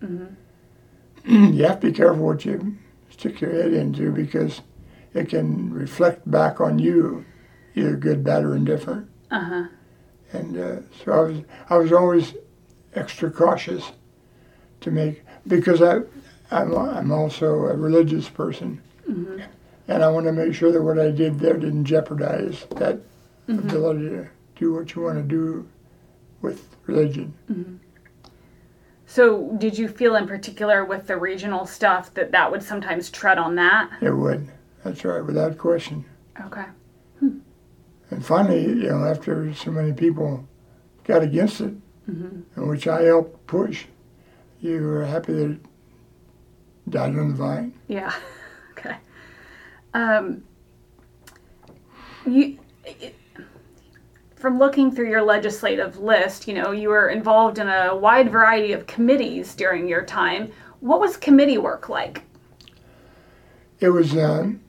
[1.24, 2.76] you have to be careful what you
[3.10, 4.62] stick your head into because
[5.14, 7.24] it can reflect back on you
[7.74, 9.08] either good, bad, or indifferent.
[9.30, 9.64] Uh huh.
[10.32, 12.34] And uh, so I was, I was always
[12.94, 13.92] extra cautious
[14.80, 16.00] to make because I,
[16.50, 18.80] I'm, I'm also a religious person,
[19.88, 23.00] and I want to make sure that what I did there didn't jeopardize that
[23.48, 24.28] ability to
[24.60, 25.66] do what you want to do
[26.42, 27.80] with religion.
[29.06, 33.38] So, did you feel in particular with the regional stuff that that would sometimes tread
[33.38, 33.90] on that?
[34.00, 34.48] It would.
[34.84, 36.04] That's right, without question.
[36.46, 36.64] Okay.
[37.20, 40.46] And finally, you know, after so many people
[41.04, 41.74] got against it,
[42.10, 42.60] Mm-hmm.
[42.60, 43.84] in which I helped push,
[44.60, 45.60] you were happy that it
[46.88, 47.72] died on the vine.
[47.88, 48.12] Yeah.
[48.72, 48.96] Okay.
[49.92, 50.42] Um,
[52.26, 53.14] you, it-
[54.40, 58.72] from looking through your legislative list, you know, you were involved in a wide variety
[58.72, 60.50] of committees during your time.
[60.80, 62.24] What was committee work like?
[63.80, 64.62] It was um,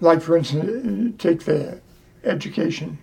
[0.00, 1.80] like, for instance, take the
[2.24, 2.98] education.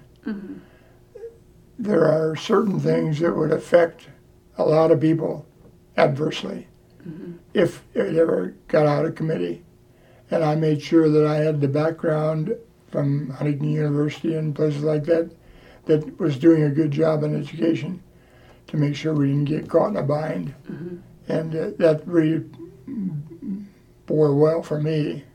[1.77, 4.07] There are certain things that would affect
[4.57, 5.45] a lot of people
[5.97, 6.67] adversely
[7.53, 9.63] if it ever got out of committee.
[10.31, 12.55] And I made sure that I had the background
[12.95, 15.29] from Huntington University and places like that
[15.83, 18.01] that was doing a good job in education
[18.67, 20.55] to make sure we didn't get caught in a bind.
[21.27, 22.45] And uh, that really
[24.05, 25.25] bore well for me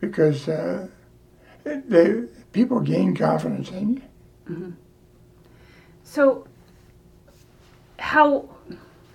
[0.00, 0.88] because uh,
[1.64, 4.02] they, people gain confidence in
[4.46, 4.76] you.
[6.04, 6.46] So,
[7.98, 8.46] how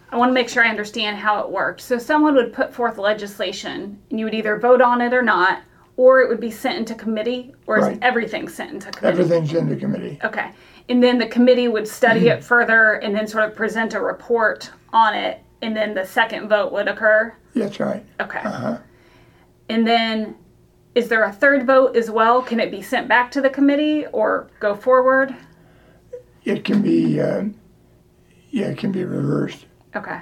[0.10, 1.82] I want to make sure I understand how it worked.
[1.82, 5.62] So, someone would put forth legislation, and you would either vote on it or not,
[5.96, 8.00] or it would be sent into committee, or is Right.
[8.02, 9.20] everything sent into committee?
[9.22, 10.20] Everything's in the committee.
[10.24, 10.50] Okay.
[10.90, 14.72] And then the committee would study it further and then sort of present a report
[14.92, 17.34] on it, and then the second vote would occur.
[17.56, 18.04] That's right.
[18.20, 18.40] Okay.
[18.40, 18.78] Uh-huh.
[19.70, 20.36] And then
[20.96, 22.42] is there a third vote as well?
[22.42, 25.34] Can it be sent back to the committee or go forward?
[26.44, 27.46] It can be, uh,
[28.50, 29.66] yeah, it can be reversed,
[29.96, 30.20] Okay.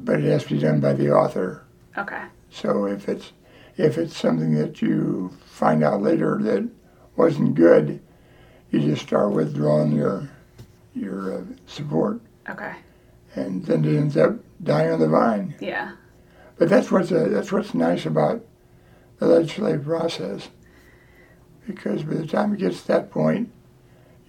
[0.00, 1.62] but it has to be done by the author.
[1.96, 2.22] Okay.
[2.50, 3.32] So if it's
[3.76, 6.68] if it's something that you find out later that
[7.16, 8.00] wasn't good,
[8.70, 10.28] you just start withdrawing your
[10.94, 12.72] your uh, support, Okay.
[13.34, 15.54] and then it ends up dying on the vine.
[15.60, 15.92] Yeah.
[16.56, 18.44] But that's what's uh, that's what's nice about
[19.18, 20.48] the legislative process,
[21.66, 23.50] because by the time it gets to that point,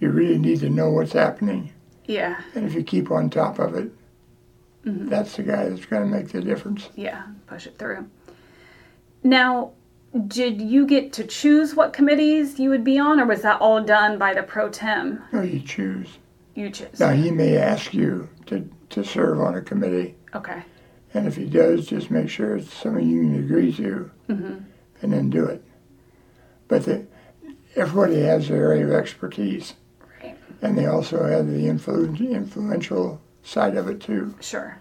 [0.00, 1.72] you really need to know what's happening,
[2.06, 2.40] Yeah.
[2.54, 3.92] and if you keep on top of it,
[4.84, 6.88] that's the guy that's going to make the difference.
[6.94, 7.22] Yeah.
[7.46, 8.08] Push it through.
[9.26, 9.72] Now,
[10.28, 13.82] did you get to choose what committees you would be on, or was that all
[13.82, 15.20] done by the pro tem?
[15.32, 16.18] No, you choose.
[16.54, 17.00] You choose.
[17.00, 20.62] Now he may ask you to to serve on a committee, Okay.
[21.12, 24.58] and if he does, just make sure it's something you can agree to, mm-hmm.
[25.02, 25.60] and then do it.
[26.68, 27.04] But the,
[27.74, 29.74] everybody has their area of expertise,
[30.22, 30.38] Right.
[30.62, 34.36] and they also have the influ- influential side of it too.
[34.40, 34.78] Sure.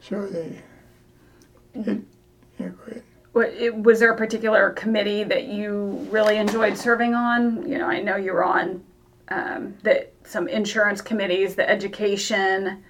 [0.00, 0.62] So they,
[1.74, 2.00] it,
[2.58, 3.02] yeah, go ahead.
[3.34, 7.66] Was there a particular committee that you really enjoyed serving on?
[7.68, 8.84] You know, I know you were on
[9.28, 12.82] um, the, some insurance committees, the education,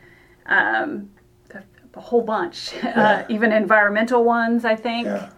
[0.47, 1.11] um,
[1.49, 1.63] the,
[1.95, 5.07] a whole bunch, uh, even environmental ones, I think.
[5.07, 5.31] Yeah.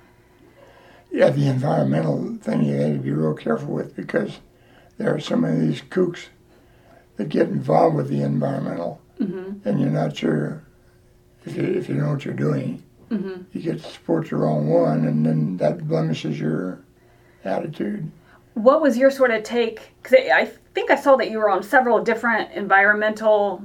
[1.12, 4.38] Yeah, the environmental thing you had to be real careful with because
[4.98, 6.26] there are so many of these kooks
[7.16, 9.00] that get involved with the environmental,
[9.64, 10.64] and you're not sure
[11.44, 12.82] if you, if you know what you're doing.
[13.11, 13.42] Mm-hmm.
[13.52, 16.80] You get to support the wrong one, and then that blemishes your
[17.44, 18.11] attitude.
[18.55, 19.94] What was your sort of take?
[20.02, 23.62] Because I think I saw that you were on several different environmental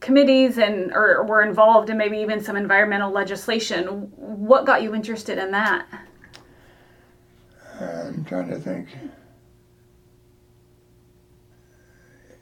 [0.00, 3.86] committees and or were involved in maybe even some environmental legislation.
[4.16, 5.86] What got you interested in that?
[7.80, 8.88] I'm trying to think.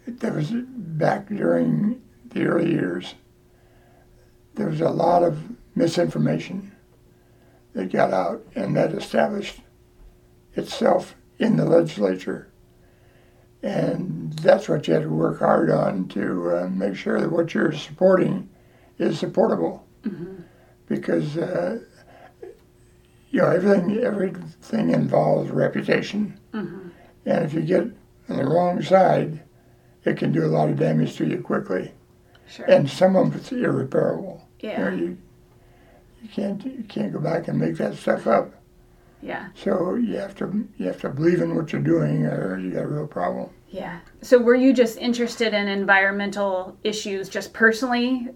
[0.07, 2.01] There was back during
[2.31, 3.15] the early years.
[4.55, 5.39] There was a lot of
[5.77, 6.73] misinformation
[7.75, 9.61] that got out, and that established
[10.55, 12.49] itself in the legislature.
[13.63, 17.53] And that's what you had to work hard on to uh, make sure that what
[17.55, 18.49] you're supporting
[18.99, 19.87] is supportable,
[20.87, 21.81] because uh,
[23.31, 27.83] you know everything everything involves reputation, and if you get
[28.29, 29.43] on the wrong side,
[30.05, 31.93] it can do a lot of damage to you quickly,
[32.49, 32.65] Sure.
[32.67, 34.47] and some of it's irreparable.
[34.61, 34.91] You, know, yeah.
[34.95, 35.19] you,
[36.23, 38.53] you can't you can't go back and make that stuff up.
[39.23, 39.49] Yeah.
[39.55, 42.85] So you have to you have to believe in what you're doing, or you got
[42.85, 43.51] a real problem.
[43.69, 43.99] Yeah.
[44.23, 48.29] So were you just interested in environmental issues just personally?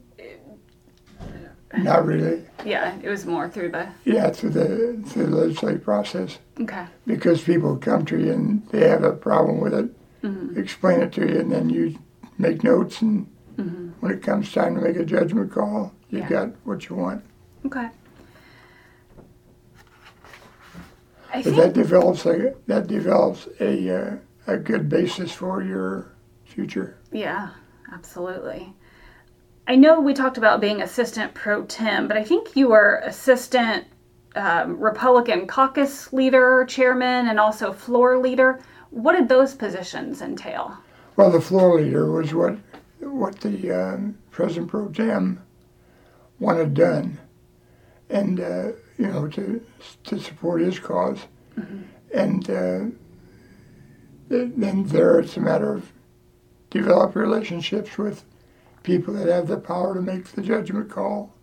[1.77, 2.45] Not really.
[2.65, 6.87] Yeah, it was more through the Yeah, through the through the legislative process, Okay.
[7.07, 9.89] because people come to you and they have a problem with it,
[10.23, 10.59] mm-hmm.
[10.59, 11.97] explain it to you, and then you
[12.39, 13.91] make notes, and mm-hmm.
[14.01, 16.29] when it comes time to make a judgment call, you Yeah.
[16.29, 17.23] got what you want.
[17.67, 17.89] Okay.
[21.33, 26.13] I think that develops a that develops a uh, a good basis for your
[26.45, 26.99] future.
[27.13, 27.51] Yeah,
[27.93, 28.75] absolutely.
[29.69, 33.87] I know we talked about being assistant pro tem, but I think you were assistant
[34.35, 38.61] um, Republican caucus leader, chairman, and also floor leader.
[38.91, 40.77] What did those positions entail?
[41.17, 42.59] Well, the floor leader was what
[43.01, 45.41] what the um, president pro tem
[46.41, 47.19] wanted done,
[48.11, 49.65] and uh, you know to
[50.05, 51.19] to support his because
[51.59, 51.83] Mm-hmm.
[52.15, 52.85] and uh,
[54.29, 55.93] then there it's a matter of
[56.71, 58.25] develop relationships with
[58.85, 61.35] people that have the power to make the judgment call.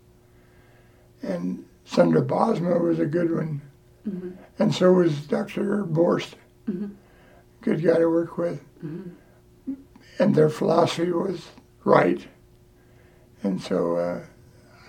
[1.21, 3.61] And Senator Bosma was a good one,
[4.07, 4.29] Mm-hmm.
[4.59, 5.83] and so was Dr.
[5.83, 6.35] Borst,
[6.69, 6.91] Mhm.
[7.61, 8.61] good guy to work with.
[8.83, 9.73] Mm-hmm.
[10.19, 11.49] And their philosophy was
[11.83, 12.25] right,
[13.43, 14.21] and so uh,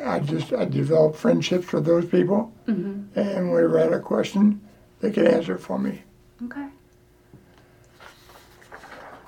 [0.04, 3.18] I just I developed friendships with those people, Mm-hmm.
[3.18, 4.60] and whenever I had a question,
[5.00, 6.02] they could answer it for me.
[6.44, 6.68] Okay.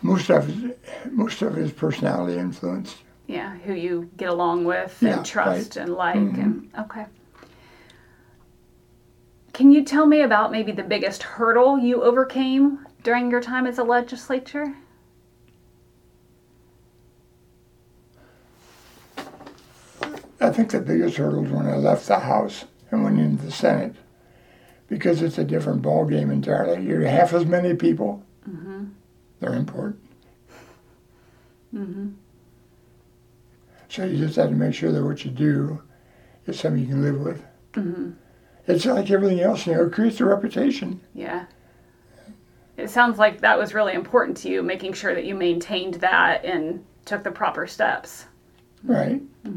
[0.03, 0.73] Most of his,
[1.11, 2.97] most of his personality influenced.
[3.27, 6.39] Yeah, who you get along with Yeah, and trust and like Mhm.
[6.43, 7.07] and okay.
[9.53, 13.79] Can you tell me about maybe the biggest hurdle you overcame during your time as
[13.79, 14.75] a legislature?
[20.41, 23.53] I think the biggest hurdle was when I left the House and went into the
[23.53, 23.95] Senate,
[24.89, 26.85] because it's a different ballgame entirely.
[26.85, 28.25] You're half as many people.
[28.49, 28.87] Mm-hmm.
[29.39, 30.01] They're important.
[31.75, 32.09] Mm-hmm.
[33.89, 35.83] So you just have to make sure that what you do
[36.47, 37.45] is something you can live with.
[37.75, 38.11] Mm-hmm.
[38.67, 41.01] It's like everything else, you know, it creates a reputation.
[41.15, 41.47] Yeah.
[42.77, 46.45] It sounds like that was really important to you, making sure that you maintained that
[46.45, 48.27] and took the proper steps.
[48.83, 49.21] Right.
[49.47, 49.57] Okay.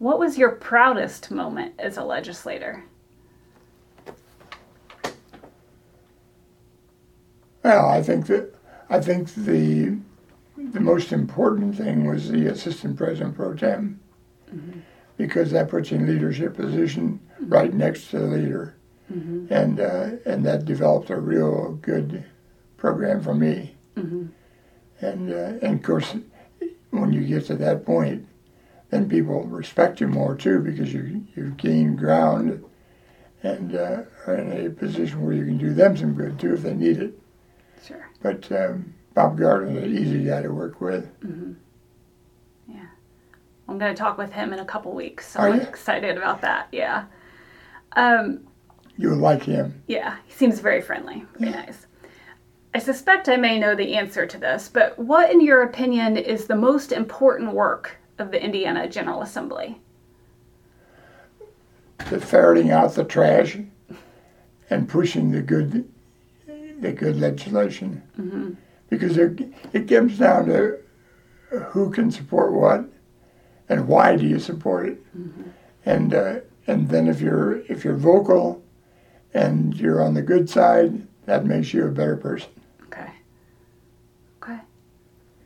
[0.00, 2.84] What was your proudest moment as a legislator?
[7.62, 8.54] Well, I think that
[8.88, 9.98] I think the
[10.56, 14.00] the most important thing was the assistant president pro tem,
[15.18, 18.74] because that puts you in leadership position right next to the leader,
[19.12, 19.52] Mm-hmm.
[19.52, 22.24] and uh, and that developed a real good
[22.76, 23.74] program for me.
[23.96, 24.26] Mm-hmm.
[25.00, 26.14] And uh, and of course,
[26.90, 28.26] when you get to that point,
[28.90, 32.64] then people respect you more too because you you've gained ground,
[33.42, 36.62] and uh, are in a position where you can do them some good too if
[36.62, 37.18] they need it.
[37.86, 38.08] Sure.
[38.22, 41.06] But um, Bob Garton's an easy guy to work with.
[41.20, 41.52] Mm-hmm.
[42.68, 42.86] Yeah.
[43.68, 45.32] I'm going to talk with him in a couple weeks.
[45.32, 45.62] So Are I'm you?
[45.62, 46.68] excited about that.
[46.72, 47.04] Yeah.
[47.96, 48.40] Um,
[48.98, 49.82] You'll like him.
[49.86, 51.24] yeah, he seems very friendly.
[51.38, 51.86] Very nice.
[52.74, 56.46] I suspect I may know the answer to this, but what, in your opinion, is
[56.46, 59.80] the most important work of the Indiana General Assembly?
[62.10, 63.58] The ferreting out the trash
[64.70, 65.90] and pushing the good,
[66.46, 68.02] the good legislation.
[68.18, 68.54] Mm-hmm.
[68.88, 70.78] Because it, it comes down to
[71.50, 72.84] who can support what,
[73.68, 75.04] and why do you support it,
[75.86, 78.62] and uh, and then if you're if you're vocal,
[79.34, 82.50] and you're on the good side, that makes you a better person.
[82.86, 83.10] Okay.
[84.42, 84.58] Okay.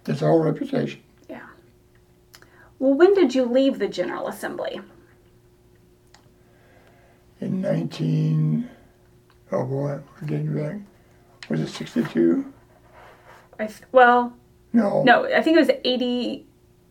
[0.07, 1.03] It's all reputation.
[2.85, 4.82] Well, when did you leave the General Assembly?
[7.41, 8.68] in 19
[9.53, 10.76] oh boy we're getting back
[11.49, 12.53] was it 62
[13.59, 14.35] I well,
[14.72, 16.47] no no, I think it was 80,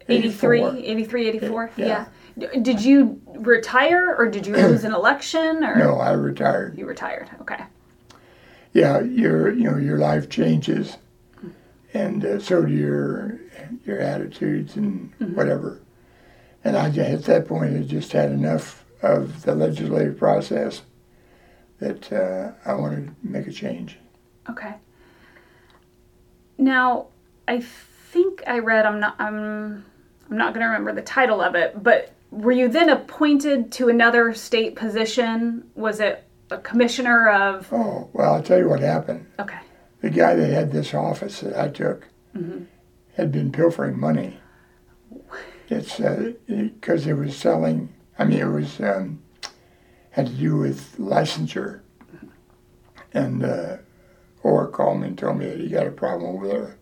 [0.09, 0.77] 83, 84.
[0.77, 1.71] 83, 84.
[1.77, 2.05] Yeah.
[2.35, 2.59] Yeah.
[2.61, 7.29] Did you retire or did you lose an election or no i retired you retired?
[7.41, 7.63] Okay.
[8.73, 10.97] yeah your you know your life changes
[11.93, 13.39] and uh, so do your
[13.85, 15.82] your attitudes and whatever
[16.63, 20.81] and i at that point had just had enough of the legislative process
[21.79, 23.97] that uh, i wanted to make a change
[24.49, 24.73] Okay.
[26.57, 27.07] Now,
[27.47, 29.85] I think I read I'm not I'm
[30.29, 33.87] I'm not going to remember the title of it, but were you then appointed to
[33.87, 35.69] another state position?
[35.75, 39.57] Was it a commissioner of oh well i'll tell you what happened Okay.
[40.01, 42.05] the guy that had this office that I took
[43.15, 44.37] had been pilfering money.
[45.69, 47.93] It's because it was selling.
[48.19, 49.21] I mean, it was um,
[50.11, 51.81] had to do with licensure,
[53.13, 53.77] and uh,
[54.43, 56.77] Orr called me and told me that he got a problem over there.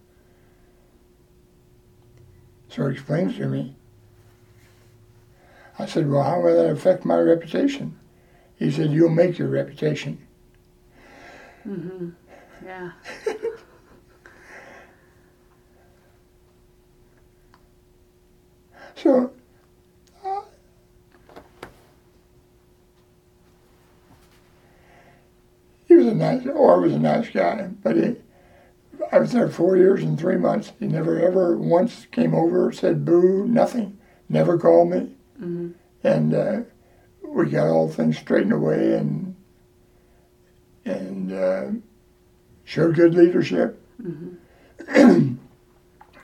[2.69, 3.75] So he explained it to me.
[5.77, 7.97] I said, "Well, how will that affect my reputation?"
[8.55, 10.27] He said, "You'll make your reputation."
[11.67, 12.09] Mm-hmm.
[12.65, 12.91] Yeah.
[18.95, 19.31] So,
[20.25, 20.41] uh,
[25.87, 28.15] he was a nice, or I was a nice guy, but he,
[29.11, 30.71] I was there four years and three months.
[30.79, 33.97] He never ever once came over, said boo, nothing,
[34.29, 35.73] never called me, Mhm.
[36.03, 36.59] and uh,
[37.23, 39.35] we got all things straightened away and
[40.85, 41.65] and uh,
[42.63, 43.79] showed good leadership.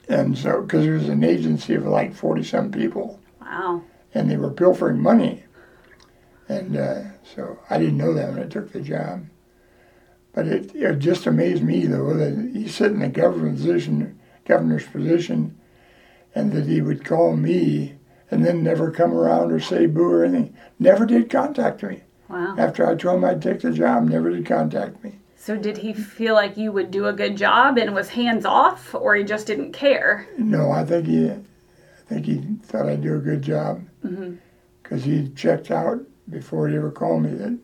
[0.10, 3.82] and so, because there was an agency of like 40 some people, Wow.
[4.14, 5.44] and they were pilfering money.
[6.50, 7.02] And uh,
[7.36, 9.26] so I didn't know that when I took the job.
[10.34, 14.86] But it, it just amazed me, though, that he sit in the governor's position, governor's
[14.88, 15.58] position,
[16.36, 17.96] and that he would call me
[18.30, 20.56] and then never come around or say boo or anything.
[20.80, 22.04] Never did contact me.
[22.30, 22.56] Wow.
[22.58, 25.20] After I told him I'd take the job, never did contact me.
[25.48, 28.94] So did he feel like you would do a good job and was hands off,
[28.94, 30.28] or he just didn't care?
[30.38, 31.40] No, I think he, I
[32.10, 33.82] think he thought I'd do a good job
[34.84, 37.58] because he checked out before he ever called me that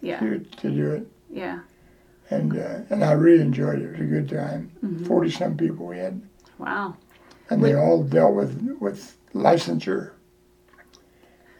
[0.00, 0.18] Yeah.
[0.18, 1.60] to, to do it, Yeah.
[2.30, 3.84] and uh, and I really enjoyed it.
[3.84, 4.72] It was a good time.
[5.06, 6.20] Forty some people we had,
[6.58, 6.96] Wow.
[7.48, 10.14] and they all dealt with with licensure.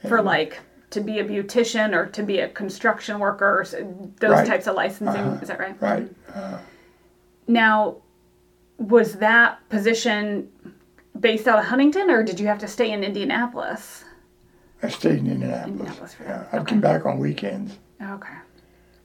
[0.08, 0.58] For like
[0.90, 3.64] to be a beautician or to be a construction worker, or
[4.20, 4.46] those Right.
[4.46, 5.20] types of licensing.
[5.22, 5.38] Uh-huh.
[5.42, 5.76] Is that right?
[5.80, 6.08] Right.
[7.46, 7.96] Now,
[8.78, 10.48] was that position
[11.18, 14.04] based out of Huntington, or did you have to stay in Indianapolis?
[14.82, 15.68] I stayed in Indianapolis.
[15.68, 16.44] Indianapolis Yeah.
[16.52, 18.34] I'd come back on weekends, Okay.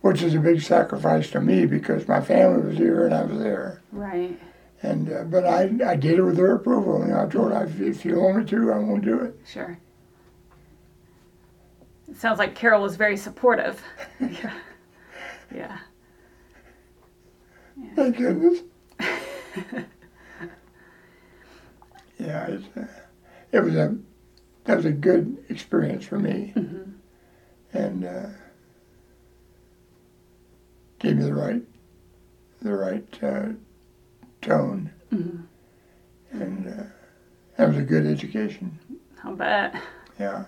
[0.01, 3.39] which was a big sacrifice to me because my family was here and I was
[3.39, 3.81] there.
[3.91, 4.39] Right.
[4.84, 6.99] And uh, but I I did it with their approval.
[6.99, 9.39] You know, I told her if, if you want me to, I won't do it.
[9.45, 9.77] Sure.
[12.14, 13.82] It sounds like Carol was very supportive.
[14.20, 14.53] yeah.
[15.53, 15.80] Yeah.
[17.95, 18.59] Thank goodness.
[22.20, 22.86] yeah, it's, uh,
[23.51, 23.97] it was a
[24.66, 26.53] that was a good experience for me,
[27.74, 28.28] and uh,
[30.99, 31.64] gave me the right
[32.61, 33.47] the right uh,
[34.41, 34.91] tone,
[36.32, 36.84] and uh,
[37.57, 38.80] that was a good education.
[39.24, 39.82] I'll bet.
[40.20, 40.45] Yeah,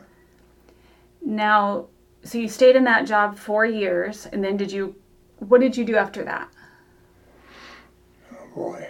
[1.26, 1.88] Now,
[2.24, 4.96] so you stayed in that job four years, and then did you?
[5.40, 6.50] What did you do after that?
[8.32, 8.88] oh boy.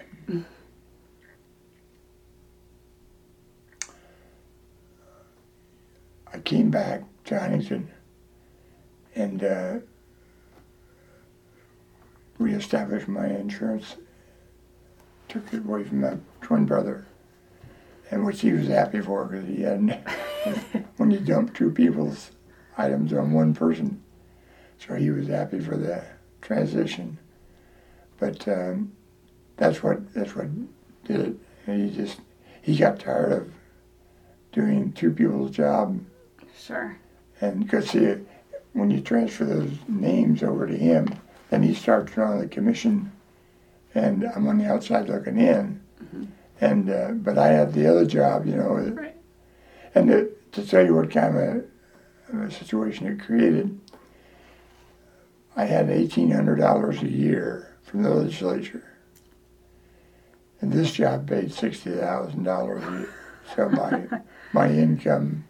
[6.33, 7.89] I came back to Huntington
[9.15, 9.75] and uh,
[12.38, 13.95] reestablished my insurance.
[15.29, 17.05] Took it away from my twin brother,
[18.11, 19.93] and which he was happy for because he hadn't.
[20.97, 22.31] when you dump two people's
[22.77, 24.01] items on one person,
[24.77, 26.03] so he was happy for the
[26.41, 27.17] transition.
[28.19, 28.93] But um,
[29.57, 30.47] that's what that's what
[31.05, 31.35] did it.
[31.67, 32.19] And he just
[32.61, 33.51] he got tired of
[34.51, 35.99] doing two people's job
[36.57, 36.97] Sure.
[37.41, 38.15] and because see,
[38.73, 41.07] when you transfer those names over to him,
[41.49, 43.11] then he starts drawing the commission,
[43.93, 45.81] and I'm on the outside looking in.
[46.61, 49.15] And uh, but I had the other job, you know, Right.
[49.93, 51.64] and to, to tell you what kind of
[52.34, 53.80] a, a situation it created,
[55.56, 58.84] I had eighteen hundred dollars a year from the legislature,
[60.62, 63.14] and this job paid sixty thousand dollars a year.
[63.56, 64.08] So my
[64.53, 65.45] my income,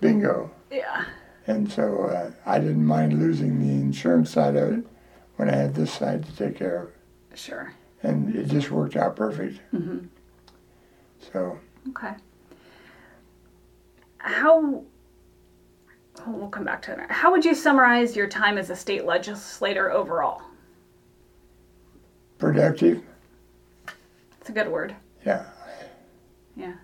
[0.00, 0.50] bingo.
[0.70, 1.04] Yeah.
[1.46, 4.84] And so uh, I didn't mind losing the insurance side of it
[5.36, 7.38] when I had this side to take care of.
[7.38, 7.72] Sure.
[8.02, 9.60] And it just worked out perfect.
[9.72, 10.06] Mm-hmm.
[11.32, 11.58] So
[11.90, 12.14] Okay.
[14.18, 14.82] How?
[16.26, 17.10] Oh, we'll come back to that.
[17.10, 20.42] How would you summarize your time as a state legislator overall?
[22.38, 23.02] productive,
[24.40, 24.94] It's a good word.
[25.24, 25.46] yeah.
[26.54, 26.74] Yeah.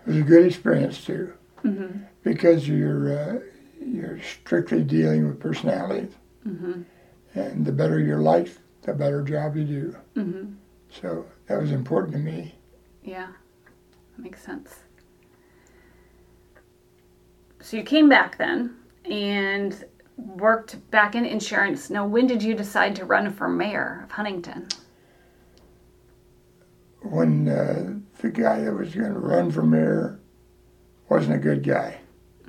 [0.00, 1.32] It was a good experience too,
[1.64, 1.98] Mm-hmm.
[2.24, 3.38] because you're uh,
[3.80, 6.10] you're strictly dealing with personalities,
[6.46, 6.82] Mm-hmm.
[7.38, 9.96] and the better your life, the better job you do.
[10.16, 10.52] Mm-hmm.
[10.90, 12.54] So that was important to me.
[13.04, 13.28] Yeah.
[14.16, 14.74] That makes sense.
[17.62, 18.76] So you came back then
[19.10, 19.84] and
[20.16, 21.90] worked back in insurance.
[21.90, 24.68] Now, when did you decide to run for mayor of Huntington?
[27.02, 30.20] When uh, the guy that was going to run for mayor
[31.08, 31.98] wasn't a good guy.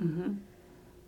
[0.00, 0.34] Mm-hmm.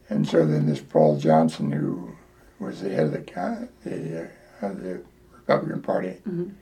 [0.08, 2.12] And so then this Paul Johnson, who
[2.60, 4.22] was the head of the the,
[4.62, 5.02] uh, of the
[5.32, 6.52] Republican Party, Mhm.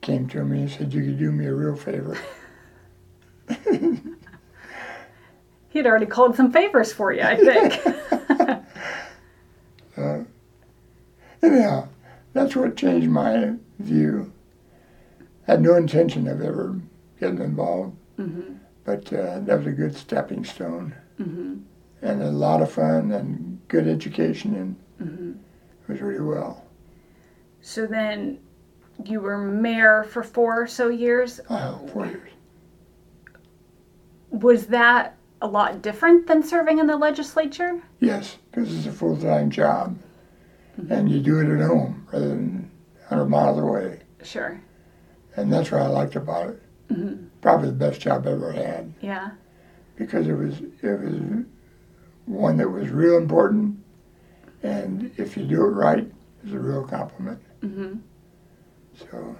[0.00, 2.16] came to me and said, "You could do me a real favor."
[5.72, 7.80] He had already called some favors for you, I think.
[9.94, 10.24] Uh,
[11.42, 11.86] anyhow,
[12.32, 14.32] that's what changed my view.
[15.46, 16.80] I Had no intention of ever
[17.20, 18.54] getting involved, mm-hmm.
[18.84, 21.56] but uh, that was a good stepping stone Mm-hmm.
[22.00, 25.30] and a lot of fun and good education, and Mm-hmm.
[25.32, 26.64] it was really well.
[27.60, 28.38] So then
[29.04, 31.38] you were mayor for four or so years.
[31.50, 32.30] Uh, four years.
[34.30, 37.82] Was that a lot different than serving in the legislature?
[38.00, 39.98] Yes, because it's a full time job.
[40.88, 42.70] and you do it at home rather than
[43.08, 44.00] 100 miles away.
[44.22, 44.58] Sure.
[45.36, 46.62] And that's what I liked about it.
[46.88, 49.32] hmm Probably the best job I ever had Yeah.
[49.96, 51.44] because it was it was
[52.26, 53.78] one that was real important,
[54.62, 56.10] and if you do it right,
[56.44, 57.40] it's a real compliment.
[57.62, 57.94] Mm-hmm.
[59.10, 59.36] So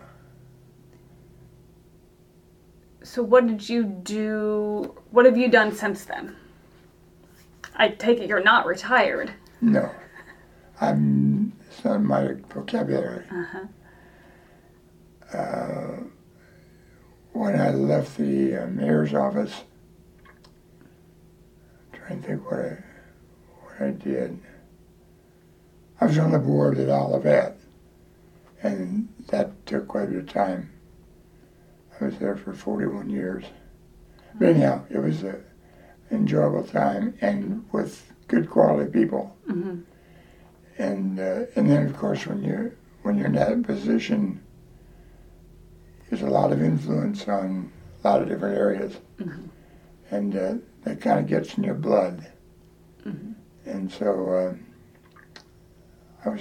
[3.13, 4.97] So what did you do?
[5.11, 6.35] What have you done since then?
[7.77, 9.35] I take it you're not retired.
[9.61, 9.91] no,
[10.81, 13.27] I'm it's not my vocabulary.
[13.31, 13.67] Uh-huh.
[15.37, 16.05] Uh,
[17.35, 19.61] when I left the uh, mayor's office,
[21.93, 22.79] I'm trying to think what I
[23.61, 24.41] what I did.
[26.01, 27.59] I was on the board at Olivet,
[28.63, 30.72] and that took quite a bit of time.
[32.03, 33.45] I was there for 41 years.
[34.35, 35.43] But anyhow, it was an
[36.11, 39.37] enjoyable time and with good quality people.
[39.47, 39.81] hmm
[40.79, 42.73] And uh, and then of course when you
[43.03, 44.43] when you're in that position,
[46.09, 47.71] there's a lot of influence on
[48.03, 49.49] a lot of different areas, Mhm.
[50.11, 52.27] and uh, that kind of gets in your blood.
[53.05, 53.35] Mhm.
[53.67, 54.09] And so
[54.41, 54.55] uh,
[56.25, 56.41] I was.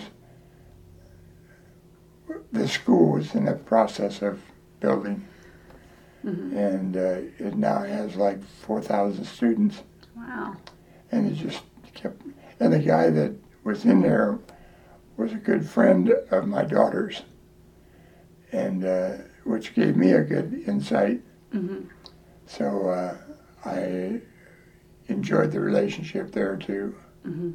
[2.53, 4.39] The school was in the process of
[4.79, 5.25] building,
[6.21, 9.81] hmm and uh, it now has like four thousand students
[10.15, 10.55] Wow.
[11.11, 11.63] and it just
[11.93, 12.21] kept.
[12.59, 14.37] And the guy that was in there
[15.17, 17.23] was a good friend of my daughter's,
[18.51, 21.21] and uh, which gave me a good insight.
[21.51, 21.81] hmm
[22.45, 23.17] So uh,
[23.65, 24.21] I
[25.07, 26.95] enjoyed the relationship there too.
[27.23, 27.51] hmm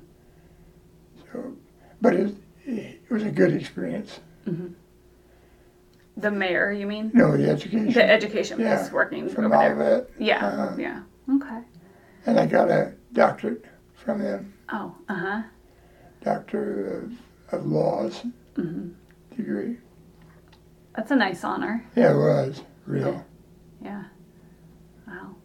[1.33, 1.57] So,
[2.01, 4.21] but it, it was a good experience.
[6.17, 7.11] The mayor, you mean?
[7.13, 10.07] No, the education The education Yeah, place working from over there.
[10.19, 10.47] Yeah.
[10.47, 11.03] uh, Yeah.
[11.35, 11.61] Okay.
[12.27, 13.65] and I got a doctorate
[13.95, 14.95] from them, Oh.
[15.09, 15.43] Uh huh.
[16.23, 17.03] doctor
[17.53, 18.23] of, of laws
[18.57, 18.89] hmm
[19.37, 19.77] degree.
[20.95, 21.85] That's a nice honor.
[21.95, 23.23] Yeah, it was real.
[23.83, 24.05] Yeah.
[25.07, 25.37] Wow.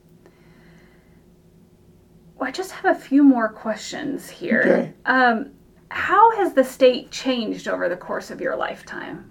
[2.38, 4.61] Well, I just have a few more questions here.
[4.61, 4.93] Okay.
[5.05, 5.51] Um,
[5.89, 9.30] how has the state changed over the course of your lifetime?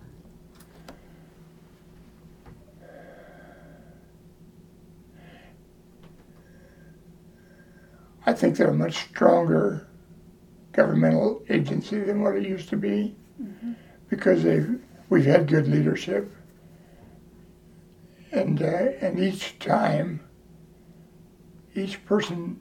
[8.30, 9.88] I think they're a much stronger
[10.70, 13.16] governmental agency than what it used to be.
[14.08, 16.32] Because they've we've had good leadership.
[18.30, 20.20] And uh, and each time
[21.74, 22.60] each person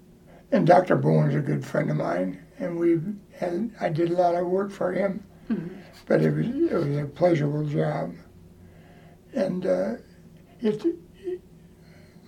[0.51, 0.95] and Dr.
[0.95, 2.99] Bowen's a good friend of mine and we
[3.31, 5.23] had I did a lot of work for him.
[6.07, 8.15] But it was it was a pleasurable job.
[9.33, 9.93] And uh,
[10.61, 10.83] it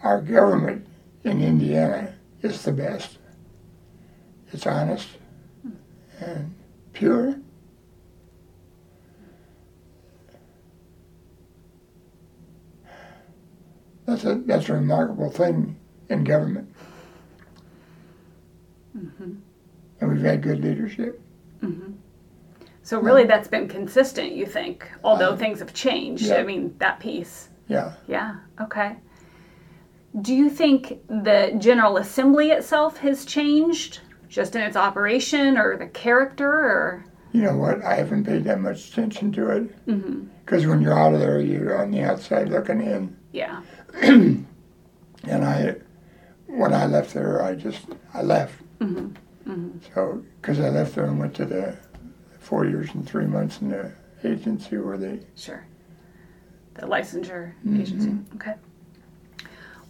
[0.04, 0.86] our government
[1.24, 2.14] in Indiana
[2.44, 3.18] is the best
[4.54, 5.08] it's honest
[6.20, 6.54] and
[6.94, 7.36] pure.
[14.06, 15.78] That's a that's a remarkable thing
[16.10, 16.68] in government,
[18.94, 19.34] hmm
[20.00, 21.22] and we've had good leadership.
[21.60, 21.92] hmm
[22.84, 24.32] So really, that's been consistent.
[24.34, 26.24] You think, although Uh, things have changed.
[26.26, 26.36] yeah.
[26.38, 27.50] I mean, that piece.
[27.68, 28.36] Yeah, Yeah.
[28.60, 28.98] Okay.
[30.20, 34.02] Do you think the General Assembly itself has changed,
[34.32, 37.06] just in its operation or the character, or?
[37.34, 37.84] you know what?
[37.84, 41.40] I haven't paid that much attention to it hmm because when you're out of there,
[41.40, 43.16] you're on the outside looking in.
[43.32, 43.62] Yeah.
[45.24, 45.76] And I,
[46.48, 48.56] when I left there, I just I left.
[48.80, 49.10] hmm
[49.46, 51.78] hmm So because I left there and went to the
[52.40, 53.92] four years and three months in the
[54.24, 55.64] agency where they Sure.
[56.74, 57.82] The licensure Mhm.
[57.82, 58.14] agency.
[58.36, 58.56] Okay.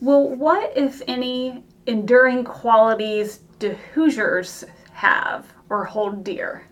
[0.01, 6.67] Well, what, if any, enduring qualities do Hoosiers have or hold dear?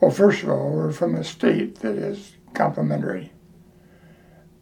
[0.00, 3.32] Well, first of all, we're from a state that is complementary.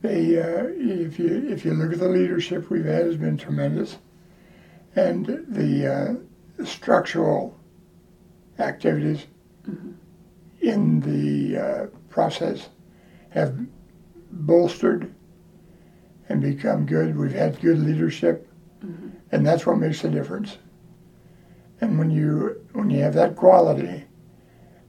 [0.03, 3.99] They, uh, if you if you look at the leadership we've had, has been tremendous,
[4.97, 6.19] and the
[6.61, 7.57] uh, structural
[8.59, 9.27] activities
[10.61, 12.69] in the uh, process
[13.31, 13.57] have
[14.33, 15.15] bolstered
[16.29, 17.17] and become good.
[17.17, 18.48] We've had good leadership,
[18.85, 19.09] Mm-hmm.
[19.33, 20.59] and that's what makes the difference.
[21.81, 24.05] And when you when you have that quality,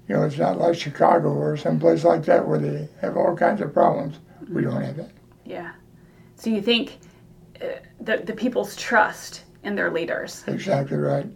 [0.07, 3.61] you know, it's not like Chicago or someplace like that where they have all kinds
[3.61, 4.19] of problems.
[4.41, 4.71] We mm-hmm.
[4.71, 5.11] don't have that.
[5.45, 5.71] Yeah.
[6.35, 6.99] So you think
[7.61, 7.65] uh,
[7.99, 10.43] the, the people's trust in their leaders?
[10.47, 11.27] Exactly right.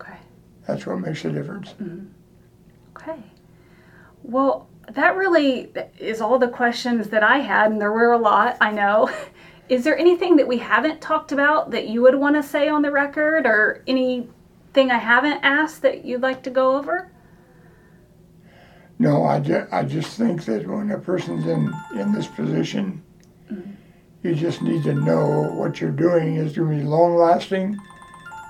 [0.00, 0.16] Okay.
[0.66, 1.74] That's what makes the difference.
[1.80, 2.06] Mm-hmm.
[2.96, 3.22] Okay.
[4.22, 8.56] Well, that really is all the questions that I had, and there were a lot,
[8.60, 9.10] I know.
[9.70, 12.82] Is there anything that we haven't talked about that you would want to say on
[12.82, 17.12] the record, or anything I haven't asked that you'd like to go over?
[18.98, 23.00] No, I, ju- I just think that when a person's in, in this position,
[23.50, 23.70] mm-hmm.
[24.24, 27.78] you just need to know what you're doing is going to be long lasting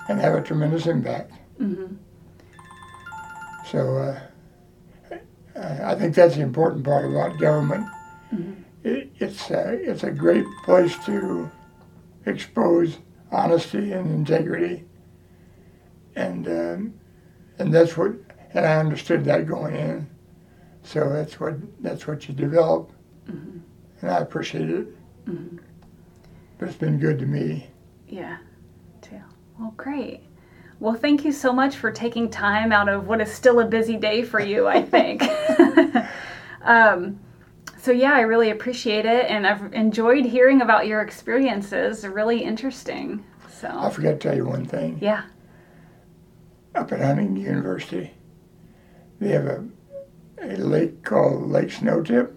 [0.09, 1.33] and have a tremendous impact.
[1.59, 1.97] Mm-hmm.
[3.69, 4.19] So uh,
[5.55, 7.85] I I think that's the important part about government.
[8.33, 8.63] Mm-hmm.
[8.83, 11.49] It, it's, uh, it's a great place to
[12.25, 12.97] expose
[13.31, 14.85] honesty and integrity.
[16.15, 16.93] And, um,
[17.59, 18.13] and that's what,
[18.53, 20.09] and I understood that going in.
[20.83, 22.91] So that's what that's what you develop,
[23.27, 23.63] and
[24.09, 24.87] I appreciate it.
[26.57, 27.67] But it's been good to me.
[28.07, 28.37] Yeah,
[29.01, 29.21] too.
[29.59, 30.21] Well, great.
[30.79, 33.97] Well, thank you so much for taking time out of what is still a busy
[33.97, 35.23] day for you, I think.
[36.63, 37.19] um,
[37.81, 42.01] so, yeah, I really appreciate it, and I've enjoyed hearing about your experiences.
[42.01, 43.23] They're really interesting.
[43.49, 44.97] So I forgot to tell you one thing.
[45.01, 45.23] yeah.
[46.73, 48.11] Up at Huntington University,
[49.19, 49.63] they have a,
[50.41, 52.31] a lake called Lake Snowtip.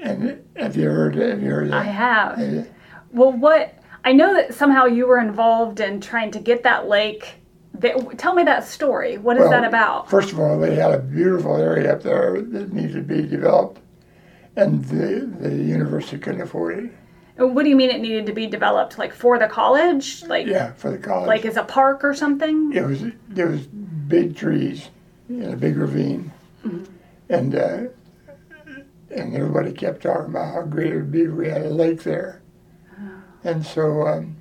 [0.00, 1.14] And have you heard?
[1.16, 1.90] Have you heard I that?
[1.90, 2.38] have.
[2.38, 2.62] Uh,
[3.10, 3.74] Well, what
[4.04, 7.34] I know that somehow you were involved in trying to get that lake.
[7.74, 9.18] That, tell me that story.
[9.18, 10.08] What is Well, that about?
[10.08, 13.80] First of all, they had a beautiful area up there that needed to be developed,
[14.56, 16.90] and the the university couldn't afford it.
[17.36, 18.96] What do you mean it needed to be developed?
[18.98, 20.22] Like for the college?
[20.24, 21.26] Like Yeah, for the college.
[21.26, 22.72] like as a park or something?
[22.72, 24.88] it was there was big trees
[25.28, 26.30] in a big ravine,
[27.28, 27.78] and uh,
[29.10, 32.02] and everybody kept talking about how great it would be if we had a lake
[32.02, 32.40] there.
[33.42, 34.36] And so um,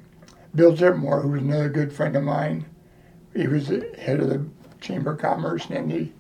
[0.56, 2.66] Bill Tipmore, who was another good friend of mine,
[3.36, 4.46] he was the head of the
[4.82, 6.14] Chamber of Commerce, and he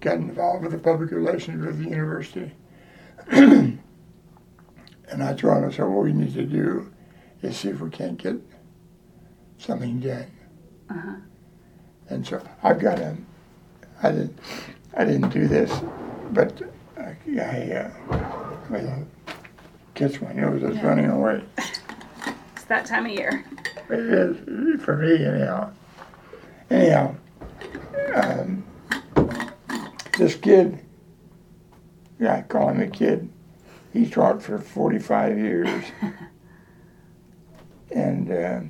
[0.00, 2.52] got involved with the public relations with the university.
[3.30, 3.80] and
[5.10, 6.92] I told him, I said, what we need to do
[7.42, 8.36] is see if we can't get
[9.58, 10.26] something done.
[12.08, 13.16] And so I've got a,
[14.02, 14.38] I didn't,
[14.96, 15.72] I didn't do this,
[16.32, 16.60] but
[16.98, 18.98] I, I uh,
[19.94, 21.42] catch my nose, I was running away.
[22.64, 23.44] It's that time of year.
[23.90, 25.70] It is for me anyhow.
[26.70, 27.14] Anyhow,
[28.14, 28.64] um,
[30.16, 30.78] this kid,
[32.18, 33.28] yeah, I call him a kid.
[33.92, 35.84] He taught for 45 years,
[37.90, 38.60] and uh,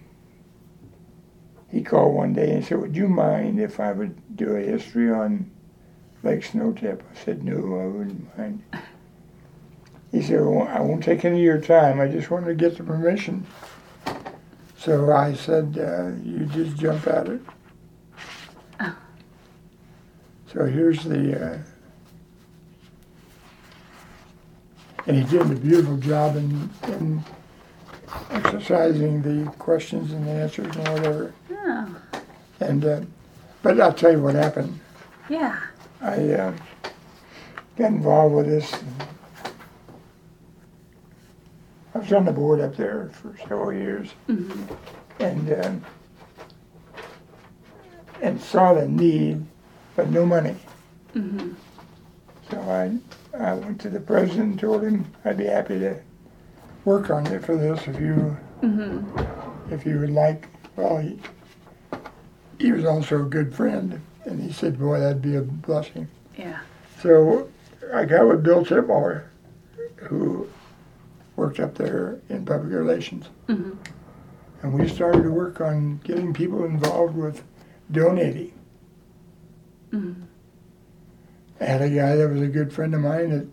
[1.71, 5.11] he called one day and said, "Would you mind if I would do a history
[5.11, 5.51] on
[6.23, 8.63] Lake Snowtip?" I said, "No, I wouldn't mind."
[10.13, 12.01] He said, well, "I won't take any of your time.
[12.01, 13.47] I just wanted to get the permission."
[14.85, 17.41] So I said, uh, you just jump at it.
[18.79, 18.97] Oh.
[20.53, 21.59] So here's the, uh,
[25.07, 27.23] and he did a beautiful job in, in
[28.31, 31.35] exercising the questions and the answers and whatever.
[31.53, 31.97] Oh,
[32.61, 33.01] And, uh,
[33.63, 34.79] but I'll tell you what happened.
[35.29, 35.61] yeah.
[36.01, 36.53] I uh,
[37.79, 38.75] got involved with this.
[41.95, 45.85] I was on the board up there for several years, and um,
[48.21, 49.47] and saw the need,
[49.97, 50.57] but no money.
[52.55, 52.99] So I
[53.37, 56.01] I went to the president and told him I'd be happy to
[56.85, 59.73] work on it for this if you mm-hmm.
[59.73, 60.47] if you would like.
[60.77, 61.19] Well, he,
[62.59, 66.09] he was also a good friend, and he said, "Boy, that'd be a blessing."
[66.39, 66.61] Yeah.
[67.01, 67.49] So
[67.93, 69.25] I got with Bill Tipmore,
[69.97, 70.49] who
[71.35, 73.27] worked up there in public relations.
[73.49, 73.73] Mm-hmm.
[74.63, 77.43] And we started to work on getting people involved with
[77.91, 78.53] donating.
[79.93, 80.23] Mm-hmm.
[81.61, 83.47] I had a guy that was a good friend of mine that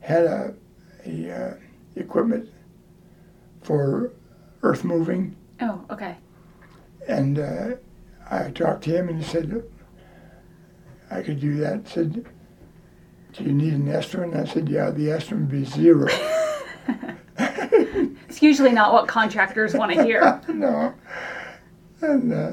[0.00, 0.54] had a,
[1.06, 1.54] a uh,
[1.96, 2.48] equipment
[3.62, 4.12] for
[4.62, 6.16] earth moving, Oh, okay.
[7.06, 7.68] and uh,
[8.30, 9.62] I talked to him, and he said
[11.10, 11.88] I could do that.
[11.88, 12.24] Said,
[13.32, 16.08] "Do you need an estimate?" And I said, "Yeah, the estimate would be zero."
[18.28, 20.40] It's usually not what contractors want to hear.
[20.48, 20.94] no.
[22.02, 22.52] And uh,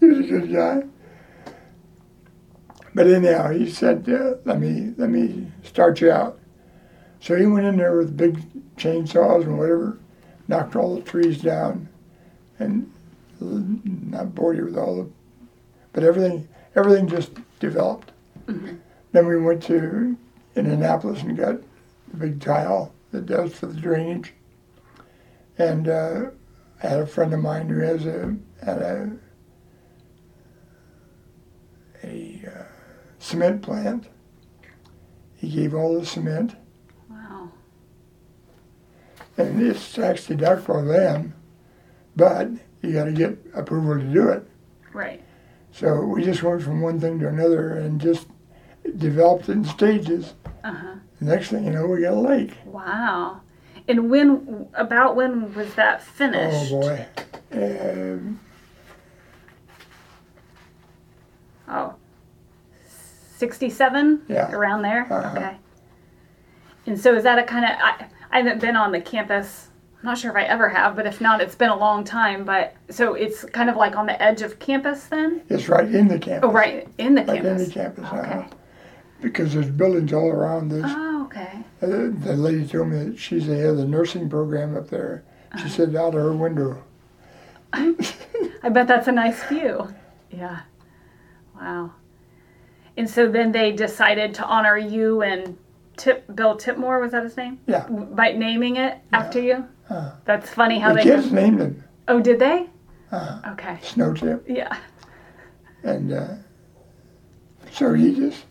[0.00, 0.82] he was a good guy.
[2.94, 6.38] But anyhow, he said, uh, "Let me let me start you out."
[7.20, 8.38] So he went in there with big
[8.76, 9.98] chainsaws and whatever,
[10.46, 11.88] knocked all the trees down,
[12.58, 12.90] and
[13.40, 15.10] not bored you with all the,
[15.92, 18.12] but everything everything just developed.
[18.46, 20.16] Then we went to
[20.56, 21.60] Indianapolis and got
[22.08, 24.34] the big tile that does for the drainage.
[25.56, 26.30] And uh,
[26.82, 29.12] I had a friend of mine who has a had a
[32.02, 32.73] a uh,
[33.24, 34.06] cement plant.
[35.36, 36.56] He gave all the cement,
[37.10, 37.50] Wow.
[39.38, 41.34] and it's tax deductible then,
[42.16, 42.50] but
[42.82, 44.46] you got to get approval to do it.
[44.92, 45.22] Right.
[45.72, 48.26] So we just went from one thing to another and just
[48.96, 50.34] developed in stages.
[50.62, 50.94] Uh-huh.
[51.20, 52.52] Next thing you know, we got a lake.
[52.64, 53.40] Wow.
[53.88, 56.72] And when about when was that finished?
[56.72, 57.06] Oh boy.
[57.52, 58.40] Um,
[61.66, 61.94] Oh.
[63.36, 64.22] 67?
[64.28, 64.50] Yeah.
[64.52, 65.12] Around there?
[65.12, 65.36] Uh-huh.
[65.36, 65.56] Okay.
[66.86, 69.68] And so is that a kind of I, I haven't been on the campus.
[70.00, 72.44] I'm not sure if I ever have, but if not, it's been a long time.
[72.44, 75.42] But so it's kind of like on the edge of campus then?
[75.48, 76.48] it's right in the campus.
[76.48, 78.04] Oh, right in the Right in the campus.
[78.06, 78.16] Okay.
[78.18, 78.48] uh-huh.
[79.22, 80.84] Because there's buildings all around this.
[80.86, 81.60] Oh, okay.
[81.80, 81.86] Uh,
[82.22, 85.24] the lady told me that she's the head of the nursing program up there.
[85.52, 85.62] Uh-huh.
[85.64, 86.84] She said out of her window.
[87.72, 89.88] I bet that's a nice view.
[90.30, 90.60] Yeah.
[91.56, 91.92] Wow.
[92.96, 95.56] And so then they decided to honor you and
[95.96, 97.60] Tip Bill Tipmore was that his name?
[97.66, 97.86] Yeah.
[97.88, 99.66] By naming it after you.
[99.88, 101.02] Uh, That's funny how the they.
[101.02, 102.68] kids named him Oh, did they?
[103.12, 103.78] Uh, Okay.
[103.82, 104.44] Snow Tip.
[104.48, 104.76] Yeah.
[105.82, 106.34] And uh,
[107.70, 108.44] so he just.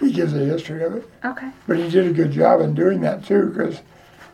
[0.00, 1.08] He gives a history of it.
[1.24, 1.50] Okay.
[1.66, 3.80] But he did a good job in doing that too, because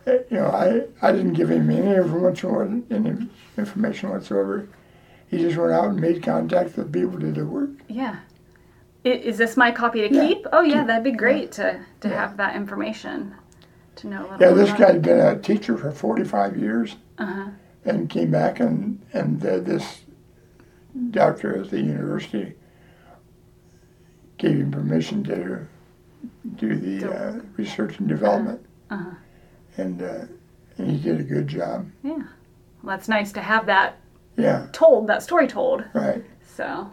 [0.06, 4.68] you know I, I didn't give him any information, any information whatsoever.
[5.34, 7.70] He just went out and made contact with people to do work.
[7.88, 8.16] Yeah.
[9.02, 10.26] Is this my copy to Yeah.
[10.28, 10.46] keep?
[10.52, 12.14] Oh yeah, that'd be great to to Yeah.
[12.20, 13.34] have that information.
[13.96, 17.48] To know Yeah, this about guy'd been a teacher for 45 years Uh-huh.
[17.84, 20.02] and came back and and uh, this
[21.10, 22.54] doctor at the university
[24.38, 25.66] gave him permission to
[26.56, 29.10] do the uh, research and development, Uh-huh.
[29.76, 30.26] and uh,
[30.78, 31.86] and he did a good job.
[32.02, 32.22] Yeah.
[32.82, 33.96] Well, that's nice to have that
[34.36, 35.84] Yeah, told, that story told.
[35.94, 36.24] right.
[36.56, 36.90] So,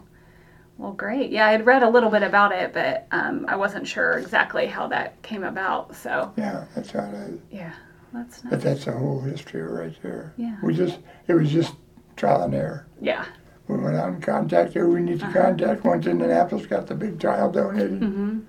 [0.78, 1.30] well, great.
[1.30, 4.66] Yeah, I had read a little bit about it, but um, I wasn't sure exactly
[4.66, 5.94] how that came about.
[5.94, 7.40] So, Yeah, that's how it is.
[7.50, 7.72] yeah,
[8.12, 8.50] that's nice.
[8.50, 10.32] But that's the whole history right there.
[10.36, 10.56] Yeah.
[10.62, 10.98] We just,
[11.28, 11.74] it was just
[12.16, 12.86] trial and error.
[13.00, 13.24] Yeah.
[13.68, 15.84] We went out and contacted who we need to contact.
[15.84, 18.00] Once Indianapolis, got the big tile donated.
[18.00, 18.40] Mm-hmm.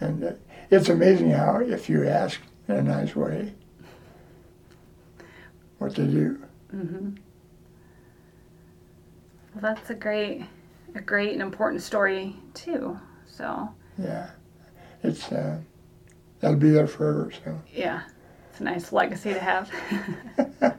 [0.00, 0.32] And uh,
[0.70, 3.52] it's amazing how, if you ask in a nice way,
[5.78, 6.42] what they do.
[6.74, 7.10] Mm-hmm.
[9.60, 10.46] That's a great,
[10.94, 12.98] a great and important story too.
[13.26, 13.68] So,
[13.98, 14.30] Yeah.
[15.02, 15.58] It's, uh,
[16.40, 17.30] that'll be there forever.
[17.44, 18.02] So, yeah,
[18.50, 19.70] it's a nice legacy to have.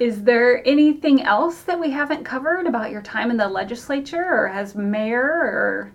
[0.00, 4.48] Is there anything else that we haven't covered about your time in the legislature or
[4.48, 5.92] as mayor or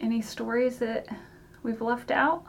[0.00, 1.06] any stories that
[1.62, 2.44] we've left out?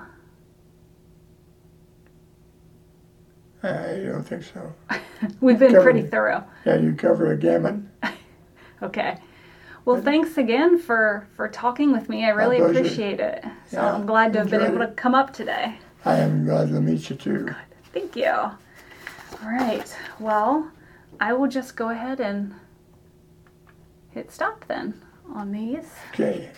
[3.66, 4.74] Uh, I don't think so.
[5.42, 6.44] We've been pretty thorough.
[6.66, 7.76] Yeah, you cover a gamut.
[8.84, 9.18] Okay.
[9.86, 12.26] Well, thanks again for for talking with me.
[12.26, 13.42] I really appreciate it.
[13.68, 15.78] So Yeah, I'm glad to have been able to come up today.
[16.04, 17.56] I am glad to meet you too.
[17.94, 18.28] Thank you.
[18.30, 19.96] All right.
[20.20, 20.70] Well,
[21.22, 22.54] I will just go ahead and
[24.12, 25.02] hit stop then
[25.34, 25.90] on these.
[26.14, 26.50] Okay.